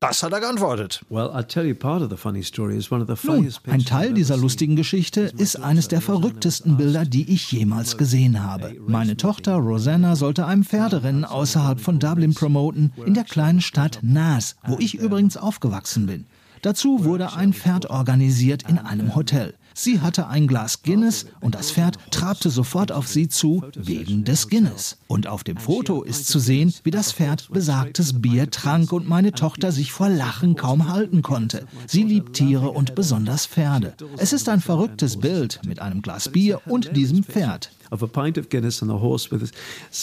das 0.00 0.22
hat 0.22 0.32
er 0.32 0.40
geantwortet. 0.40 1.04
Well, 1.08 1.30
I'll 1.30 1.46
tell 1.46 1.64
you 1.64 1.74
part 1.74 2.02
of 2.02 2.10
the 2.10 2.16
funny 2.16 2.42
story 2.42 2.76
is 2.76 2.92
one 2.92 3.02
of 3.02 3.08
the 3.08 3.26
Nun, 3.26 3.52
ein 3.66 3.84
Teil 3.84 4.12
dieser 4.12 4.36
lustigen. 4.36 4.76
Geschichte 4.76 5.32
ist 5.36 5.56
eines 5.56 5.88
der 5.88 6.00
verrücktesten 6.00 6.76
Bilder, 6.76 7.04
die 7.04 7.32
ich 7.32 7.50
jemals 7.50 7.96
gesehen 7.96 8.42
habe. 8.42 8.76
Meine 8.86 9.16
Tochter 9.16 9.54
Rosanna 9.54 10.14
sollte 10.16 10.46
ein 10.46 10.64
Pferderennen 10.64 11.24
außerhalb 11.24 11.80
von 11.80 11.98
Dublin 11.98 12.34
promoten, 12.34 12.92
in 13.04 13.14
der 13.14 13.24
kleinen 13.24 13.60
Stadt 13.60 14.00
Naas, 14.02 14.56
wo 14.66 14.76
ich 14.78 14.94
übrigens 14.94 15.36
aufgewachsen 15.36 16.06
bin. 16.06 16.26
Dazu 16.62 17.04
wurde 17.04 17.32
ein 17.32 17.52
Pferd 17.52 17.88
organisiert 17.90 18.64
in 18.68 18.78
einem 18.78 19.14
Hotel. 19.14 19.54
Sie 19.78 20.00
hatte 20.00 20.28
ein 20.28 20.46
Glas 20.46 20.82
Guinness 20.82 21.26
und 21.42 21.54
das 21.54 21.70
Pferd 21.70 21.98
trabte 22.10 22.48
sofort 22.48 22.92
auf 22.92 23.06
sie 23.08 23.28
zu, 23.28 23.62
wegen 23.76 24.24
des 24.24 24.48
Guinness. 24.48 24.96
Und 25.06 25.26
auf 25.26 25.44
dem 25.44 25.58
Foto 25.58 26.02
ist 26.02 26.28
zu 26.28 26.38
sehen, 26.38 26.72
wie 26.82 26.90
das 26.90 27.12
Pferd 27.12 27.50
besagtes 27.52 28.22
Bier 28.22 28.50
trank 28.50 28.90
und 28.90 29.06
meine 29.06 29.32
Tochter 29.32 29.72
sich 29.72 29.92
vor 29.92 30.08
Lachen 30.08 30.56
kaum 30.56 30.88
halten 30.88 31.20
konnte. 31.20 31.66
Sie 31.86 32.04
liebt 32.04 32.32
Tiere 32.32 32.70
und 32.70 32.94
besonders 32.94 33.44
Pferde. 33.44 33.92
Es 34.16 34.32
ist 34.32 34.48
ein 34.48 34.62
verrücktes 34.62 35.18
Bild 35.18 35.60
mit 35.66 35.78
einem 35.80 36.00
Glas 36.00 36.30
Bier 36.30 36.62
und 36.64 36.96
diesem 36.96 37.22
Pferd. 37.22 37.70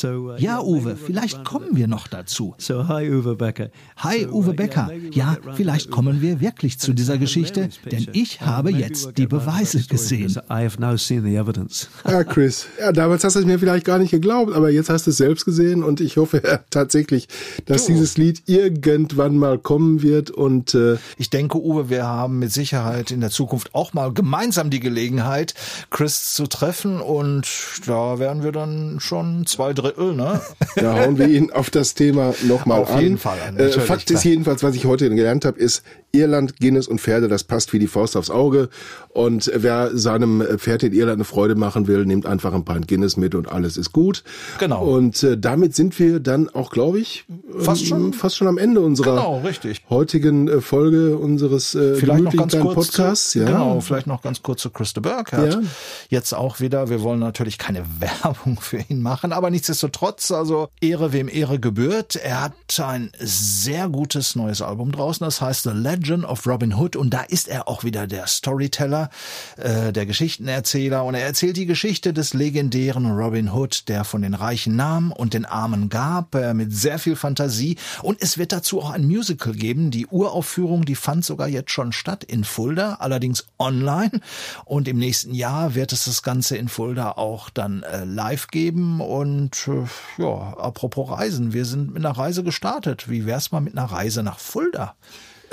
uh, 0.03 0.35
Ja, 0.37 0.61
Uwe, 0.61 0.95
vielleicht 0.95 1.43
kommen 1.43 1.75
wir 1.75 1.87
noch 1.87 2.07
dazu. 2.07 2.55
hi 2.87 3.11
Uwe 3.11 3.35
Becker. 3.35 3.71
Hi, 3.97 4.25
uh, 4.25 4.37
Uwe 4.37 4.45
yeah, 4.45 4.53
Becker. 4.53 4.91
Ja, 5.11 5.37
vielleicht 5.55 5.91
kommen 5.91 6.21
wir 6.21 6.39
wirklich 6.39 6.79
zu 6.79 6.93
dieser 6.93 7.17
Geschichte, 7.17 7.67
denn 7.91 8.07
ich 8.13 8.39
habe 8.39 8.71
jetzt 8.71 9.17
die 9.17 9.27
Beweise 9.27 9.62
gesehen. 9.71 10.31
I 10.49 10.63
have 10.65 10.79
now 10.79 10.95
seen 10.97 11.23
the 11.23 11.35
evidence. 11.35 11.87
Ja, 12.07 12.23
Chris. 12.23 12.65
Ja, 12.79 12.91
damals 12.91 13.23
hast 13.23 13.35
du 13.35 13.39
es 13.39 13.45
mir 13.45 13.57
vielleicht 13.59 13.85
gar 13.85 13.97
nicht 13.97 14.11
geglaubt, 14.11 14.53
aber 14.53 14.69
jetzt 14.69 14.89
hast 14.89 15.07
du 15.07 15.11
es 15.11 15.17
selbst 15.17 15.45
gesehen 15.45 15.83
und 15.83 16.01
ich 16.01 16.17
hoffe 16.17 16.41
ja, 16.45 16.59
tatsächlich, 16.69 17.27
dass 17.65 17.85
dieses 17.85 18.17
Lied 18.17 18.43
irgendwann 18.47 19.37
mal 19.37 19.57
kommen 19.57 20.01
wird 20.01 20.29
und 20.31 20.73
äh, 20.75 20.97
Ich 21.17 21.29
denke, 21.29 21.57
Uwe, 21.57 21.89
wir 21.89 22.05
haben 22.05 22.39
mit 22.39 22.51
Sicherheit 22.51 23.11
in 23.11 23.21
der 23.21 23.29
Zukunft 23.31 23.73
auch 23.73 23.93
mal 23.93 24.13
gemeinsam 24.13 24.69
die 24.69 24.79
Gelegenheit, 24.79 25.53
Chris 25.89 26.33
zu 26.33 26.47
treffen 26.47 26.99
und 27.01 27.47
da 27.87 28.19
werden 28.19 28.43
wir 28.43 28.51
dann 28.51 28.99
schon 28.99 29.45
zwei 29.45 29.73
Drittel, 29.73 30.13
ne? 30.15 30.41
da 30.75 30.99
hauen 30.99 31.17
wir 31.17 31.27
ihn 31.27 31.51
auf 31.51 31.69
das 31.69 31.93
Thema 31.93 32.33
nochmal 32.43 32.81
Auf 32.81 32.91
an. 32.91 33.01
jeden 33.01 33.17
Fall 33.17 33.37
an, 33.47 33.57
Äh, 33.57 33.69
Fakt 33.71 34.11
ist 34.11 34.23
jedenfalls, 34.23 34.63
was 34.63 34.75
ich 34.75 34.85
heute 34.85 35.09
gelernt 35.09 35.45
habe, 35.45 35.59
ist 35.59 35.83
Irland, 36.17 36.59
Guinness 36.59 36.87
und 36.87 37.01
Pferde, 37.01 37.27
das 37.27 37.43
passt 37.43 37.73
wie 37.73 37.79
die 37.79 37.87
Faust 37.87 38.15
aufs 38.15 38.29
Auge. 38.29 38.69
Und 39.09 39.51
wer 39.55 39.97
seinem 39.97 40.43
Pferd 40.59 40.83
in 40.83 40.93
Irland 40.93 41.15
eine 41.17 41.23
Freude 41.23 41.55
machen 41.55 41.87
will, 41.87 42.05
nimmt 42.05 42.27
einfach 42.27 42.53
ein 42.53 42.63
Pint 42.63 42.87
Guinness 42.87 43.17
mit 43.17 43.33
und 43.33 43.51
alles 43.51 43.77
ist 43.77 43.93
gut. 43.93 44.23
Genau. 44.59 44.83
Und 44.85 45.23
äh, 45.23 45.39
damit 45.39 45.73
sind 45.75 45.97
wir 45.97 46.19
dann 46.19 46.49
auch, 46.49 46.69
glaube 46.69 46.99
ich, 46.99 47.25
Fast 47.57 47.81
ähm, 47.81 47.87
schon. 47.87 48.13
fast 48.13 48.37
schon 48.37 48.47
am 48.47 48.59
Ende 48.59 48.81
unserer 48.81 49.15
Genau, 49.15 49.39
richtig. 49.39 49.81
heutigen 49.89 50.47
äh, 50.47 50.61
Folge 50.61 51.17
unseres 51.17 51.73
äh, 51.73 51.95
Vielleicht 51.95 52.23
noch 52.25 52.35
ganz 52.35 52.59
kurz 52.59 52.75
Podcasts. 52.91 53.31
zu, 53.31 53.39
ja. 53.39 53.45
Genau, 53.45 53.81
vielleicht 53.81 54.05
noch 54.05 54.21
ganz 54.21 54.43
kurz 54.43 54.61
zu 54.61 54.69
Chris 54.69 54.93
de 54.93 55.01
Burkhardt. 55.01 55.53
Ja. 55.55 55.61
Jetzt 56.09 56.33
auch 56.33 56.59
wieder, 56.59 56.89
wir 56.89 57.01
wollen 57.01 57.19
natürlich 57.19 57.57
keine 57.57 57.83
Werbung 57.99 58.59
für 58.61 58.77
ihn 58.87 59.01
machen, 59.01 59.33
aber 59.33 59.49
nichtsdestotrotz, 59.49 60.29
also 60.31 60.67
Ehre 60.79 61.11
wem 61.11 61.27
Ehre 61.27 61.59
gebührt. 61.59 62.15
Er 62.17 62.43
hat 62.43 62.53
ein 62.79 63.11
sehr 63.19 63.89
gutes 63.89 64.35
neues 64.35 64.61
Album 64.61 64.91
draußen, 64.91 65.25
das 65.25 65.41
heißt 65.41 65.63
The 65.63 65.71
Legend 65.71 66.02
of 66.25 66.45
Robin 66.45 66.75
Hood 66.75 66.95
und 66.95 67.11
da 67.11 67.21
ist 67.21 67.47
er 67.47 67.67
auch 67.67 67.83
wieder 67.83 68.07
der 68.07 68.27
Storyteller, 68.27 69.09
äh, 69.57 69.93
der 69.93 70.05
Geschichtenerzähler 70.05 71.03
und 71.03 71.15
er 71.15 71.25
erzählt 71.25 71.57
die 71.57 71.65
Geschichte 71.65 72.13
des 72.13 72.33
legendären 72.33 73.09
Robin 73.11 73.51
Hood, 73.51 73.87
der 73.87 74.03
von 74.03 74.21
den 74.21 74.33
Reichen 74.33 74.75
nahm 74.75 75.11
und 75.11 75.33
den 75.33 75.45
Armen 75.45 75.89
gab, 75.89 76.35
äh, 76.35 76.53
mit 76.53 76.73
sehr 76.73 76.99
viel 76.99 77.15
Fantasie 77.15 77.77
und 78.01 78.21
es 78.21 78.37
wird 78.37 78.51
dazu 78.51 78.81
auch 78.81 78.91
ein 78.91 79.05
Musical 79.05 79.53
geben. 79.53 79.91
Die 79.91 80.07
Uraufführung, 80.07 80.85
die 80.85 80.95
fand 80.95 81.25
sogar 81.25 81.47
jetzt 81.47 81.71
schon 81.71 81.91
statt 81.91 82.23
in 82.23 82.43
Fulda, 82.43 82.95
allerdings 82.99 83.45
online. 83.59 84.19
Und 84.65 84.87
im 84.87 84.97
nächsten 84.97 85.33
Jahr 85.33 85.75
wird 85.75 85.91
es 85.93 86.05
das 86.05 86.23
Ganze 86.23 86.57
in 86.57 86.67
Fulda 86.67 87.11
auch 87.11 87.49
dann 87.49 87.83
äh, 87.83 88.05
live 88.05 88.47
geben. 88.47 89.01
Und 89.01 89.67
äh, 89.67 90.21
ja, 90.21 90.57
apropos 90.57 91.09
Reisen, 91.09 91.53
wir 91.53 91.65
sind 91.65 91.93
mit 91.93 92.05
einer 92.05 92.17
Reise 92.17 92.43
gestartet. 92.43 93.09
Wie 93.09 93.25
wär's 93.25 93.51
mal 93.51 93.61
mit 93.61 93.77
einer 93.77 93.91
Reise 93.91 94.23
nach 94.23 94.39
Fulda? 94.39 94.95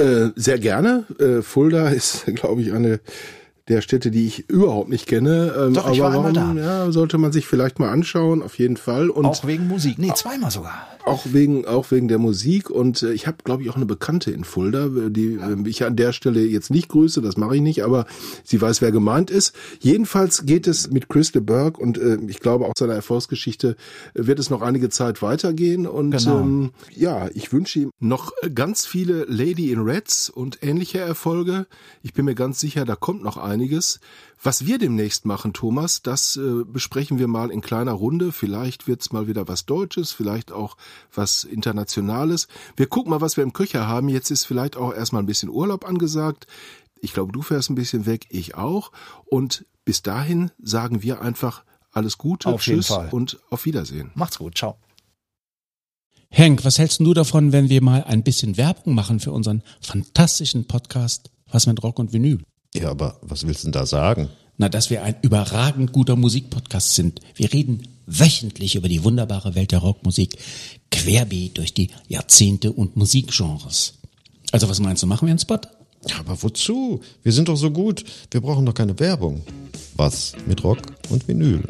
Äh, 0.00 0.32
sehr 0.34 0.58
gerne. 0.58 1.04
Äh, 1.18 1.42
Fulda 1.42 1.90
ist, 1.90 2.24
glaube 2.34 2.62
ich, 2.62 2.72
eine 2.72 3.00
der 3.70 3.80
Städte, 3.80 4.11
die 4.11 4.26
ich 4.26 4.48
überhaupt 4.50 4.88
nicht 4.90 5.06
kenne. 5.06 5.54
Ähm, 5.59 5.74
Doch, 5.74 5.90
ich 5.90 6.02
aber 6.02 6.22
war 6.24 6.35
warum, 6.35 6.59
Ja, 6.59 6.90
sollte 6.92 7.16
man 7.18 7.33
sich 7.33 7.46
vielleicht 7.46 7.78
mal 7.78 7.88
anschauen, 7.90 8.42
auf 8.42 8.59
jeden 8.59 8.76
Fall. 8.76 9.09
Und 9.11 9.24
auch 9.24 9.46
wegen 9.46 9.66
Musik. 9.68 9.98
Nee, 9.98 10.12
zweimal 10.14 10.50
sogar. 10.50 10.87
auch 11.06 11.24
wegen 11.33 11.64
auch 11.66 11.90
wegen 11.90 12.09
der 12.09 12.18
Musik 12.18 12.68
und 12.68 13.02
äh, 13.02 13.12
ich 13.12 13.26
habe 13.26 13.38
glaube 13.42 13.62
ich 13.62 13.70
auch 13.70 13.76
eine 13.76 13.87
Bekannte 13.87 14.30
in 14.33 14.44
Fulda, 14.44 14.87
äh, 14.87 15.11
die 15.11 15.35
äh, 15.35 15.56
ich 15.68 15.85
an 15.85 15.96
der 15.96 16.12
Stelle 16.12 16.40
jetzt 16.44 16.70
nicht 16.70 16.88
grüße, 16.88 17.22
das 17.22 17.37
mache 17.38 17.56
ich 17.56 17.62
nicht, 17.62 17.83
aber 17.85 18.04
sie 18.44 18.61
weiß, 18.61 18.83
wer 18.83 18.92
gemeint 18.92 19.30
ist. 19.30 19.54
Jedenfalls 19.80 20.44
geht 20.44 20.66
es 20.66 20.90
mit 20.90 21.09
Chris 21.09 21.33
de 21.33 21.40
Burgh 21.40 21.80
und 21.80 21.96
äh, 21.96 22.18
ich 22.28 22.40
glaube 22.40 22.66
auch 22.66 22.74
seiner 22.76 22.94
Erfolgsgeschichte 22.94 23.76
wird 24.14 24.38
es 24.38 24.50
noch 24.50 24.61
einige 24.62 24.90
Zeit 24.90 25.22
weitergehen 25.22 25.87
und 25.87 26.11
Genau. 26.11 26.40
ähm, 26.40 26.70
ja, 26.94 27.28
ich 27.35 27.52
wünsche 27.52 27.78
ihm 27.78 27.90
noch 27.98 28.33
äh, 28.42 28.50
ganz 28.50 28.85
viele 28.87 29.24
Lady 29.28 29.72
in 29.72 29.80
Reds 29.80 30.28
und 30.28 30.59
ähnliche 30.62 30.98
Erfolge. 30.98 31.66
Ich 32.02 32.12
bin 32.12 32.24
mir 32.26 32.35
ganz 32.35 32.61
sicher, 32.61 32.85
da 32.85 32.94
kommt 32.96 33.22
noch 33.22 33.37
einiges. 33.60 34.00
Was 34.42 34.64
wir 34.64 34.78
demnächst 34.78 35.26
machen, 35.26 35.52
Thomas, 35.52 36.02
das 36.02 36.36
äh, 36.36 36.64
besprechen 36.64 37.18
wir 37.18 37.28
mal 37.28 37.50
in 37.50 37.60
kleiner 37.60 37.92
Runde. 37.92 38.32
Vielleicht 38.32 38.88
wird's 38.88 39.12
mal 39.12 39.28
wieder 39.28 39.48
was 39.48 39.66
Deutsches, 39.66 40.12
vielleicht 40.12 40.50
auch 40.50 40.76
was 41.12 41.44
Internationales. 41.44 42.48
Wir 42.76 42.86
gucken 42.86 43.10
mal, 43.10 43.20
was 43.20 43.36
wir 43.36 43.44
im 43.44 43.52
Köcher 43.52 43.86
haben. 43.86 44.08
Jetzt 44.08 44.30
ist 44.30 44.46
vielleicht 44.46 44.76
auch 44.76 44.94
erstmal 44.94 45.22
ein 45.22 45.26
bisschen 45.26 45.50
Urlaub 45.50 45.86
angesagt. 45.86 46.46
Ich 47.00 47.12
glaube, 47.12 47.32
du 47.32 47.42
fährst 47.42 47.68
ein 47.70 47.74
bisschen 47.74 48.06
weg, 48.06 48.26
ich 48.30 48.54
auch. 48.54 48.92
Und 49.26 49.66
bis 49.84 50.02
dahin 50.02 50.50
sagen 50.62 51.02
wir 51.02 51.20
einfach 51.20 51.64
alles 51.92 52.16
Gute, 52.16 52.48
Auf 52.48 52.66
jeden 52.66 52.80
Tschüss 52.80 52.88
Fall. 52.88 53.08
und 53.10 53.38
auf 53.50 53.66
Wiedersehen. 53.66 54.10
Macht's 54.14 54.38
gut. 54.38 54.56
Ciao. 54.56 54.76
Henk, 56.30 56.64
was 56.64 56.78
hältst 56.78 57.00
du 57.00 57.12
davon, 57.12 57.52
wenn 57.52 57.68
wir 57.68 57.82
mal 57.82 58.04
ein 58.04 58.22
bisschen 58.22 58.56
Werbung 58.56 58.94
machen 58.94 59.18
für 59.18 59.32
unseren 59.32 59.62
fantastischen 59.80 60.66
Podcast 60.66 61.30
Was 61.50 61.66
mit 61.66 61.82
Rock 61.82 61.98
und 61.98 62.12
Vinyl? 62.12 62.38
Ja, 62.74 62.90
aber 62.90 63.18
was 63.22 63.46
willst 63.46 63.62
du 63.62 63.66
denn 63.66 63.72
da 63.72 63.87
sagen? 63.87 64.28
Na, 64.59 64.68
dass 64.68 64.90
wir 64.90 65.02
ein 65.02 65.16
überragend 65.22 65.92
guter 65.92 66.16
Musikpodcast 66.16 66.94
sind. 66.94 67.20
Wir 67.35 67.52
reden 67.52 67.88
wöchentlich 68.06 68.76
über 68.76 68.88
die 68.88 69.02
wunderbare 69.04 69.54
Welt 69.54 69.72
der 69.72 69.78
Rockmusik, 69.78 70.37
querbeet 70.90 71.59
durch 71.59 71.72
die 71.72 71.90
Jahrzehnte 72.09 72.72
und 72.72 72.96
Musikgenres. 72.96 73.94
Also 74.52 74.68
was 74.68 74.80
meinst 74.80 75.02
du, 75.02 75.06
machen 75.06 75.26
wir 75.26 75.30
einen 75.30 75.38
Spot? 75.38 75.61
Ja, 76.06 76.18
aber 76.18 76.42
wozu? 76.42 77.02
Wir 77.22 77.33
sind 77.33 77.48
doch 77.48 77.56
so 77.56 77.70
gut. 77.70 78.04
Wir 78.30 78.40
brauchen 78.40 78.66
doch 78.66 78.74
keine 78.74 78.98
Werbung. 78.98 79.42
Was 79.94 80.35
mit 80.46 80.64
Rock 80.64 80.80
und 81.09 81.26
Vinyl? 81.28 81.66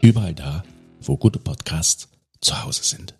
Überall 0.00 0.34
da, 0.34 0.64
wo 1.02 1.16
gute 1.16 1.38
Podcasts 1.38 2.08
zu 2.40 2.62
Hause 2.64 2.82
sind. 2.82 3.14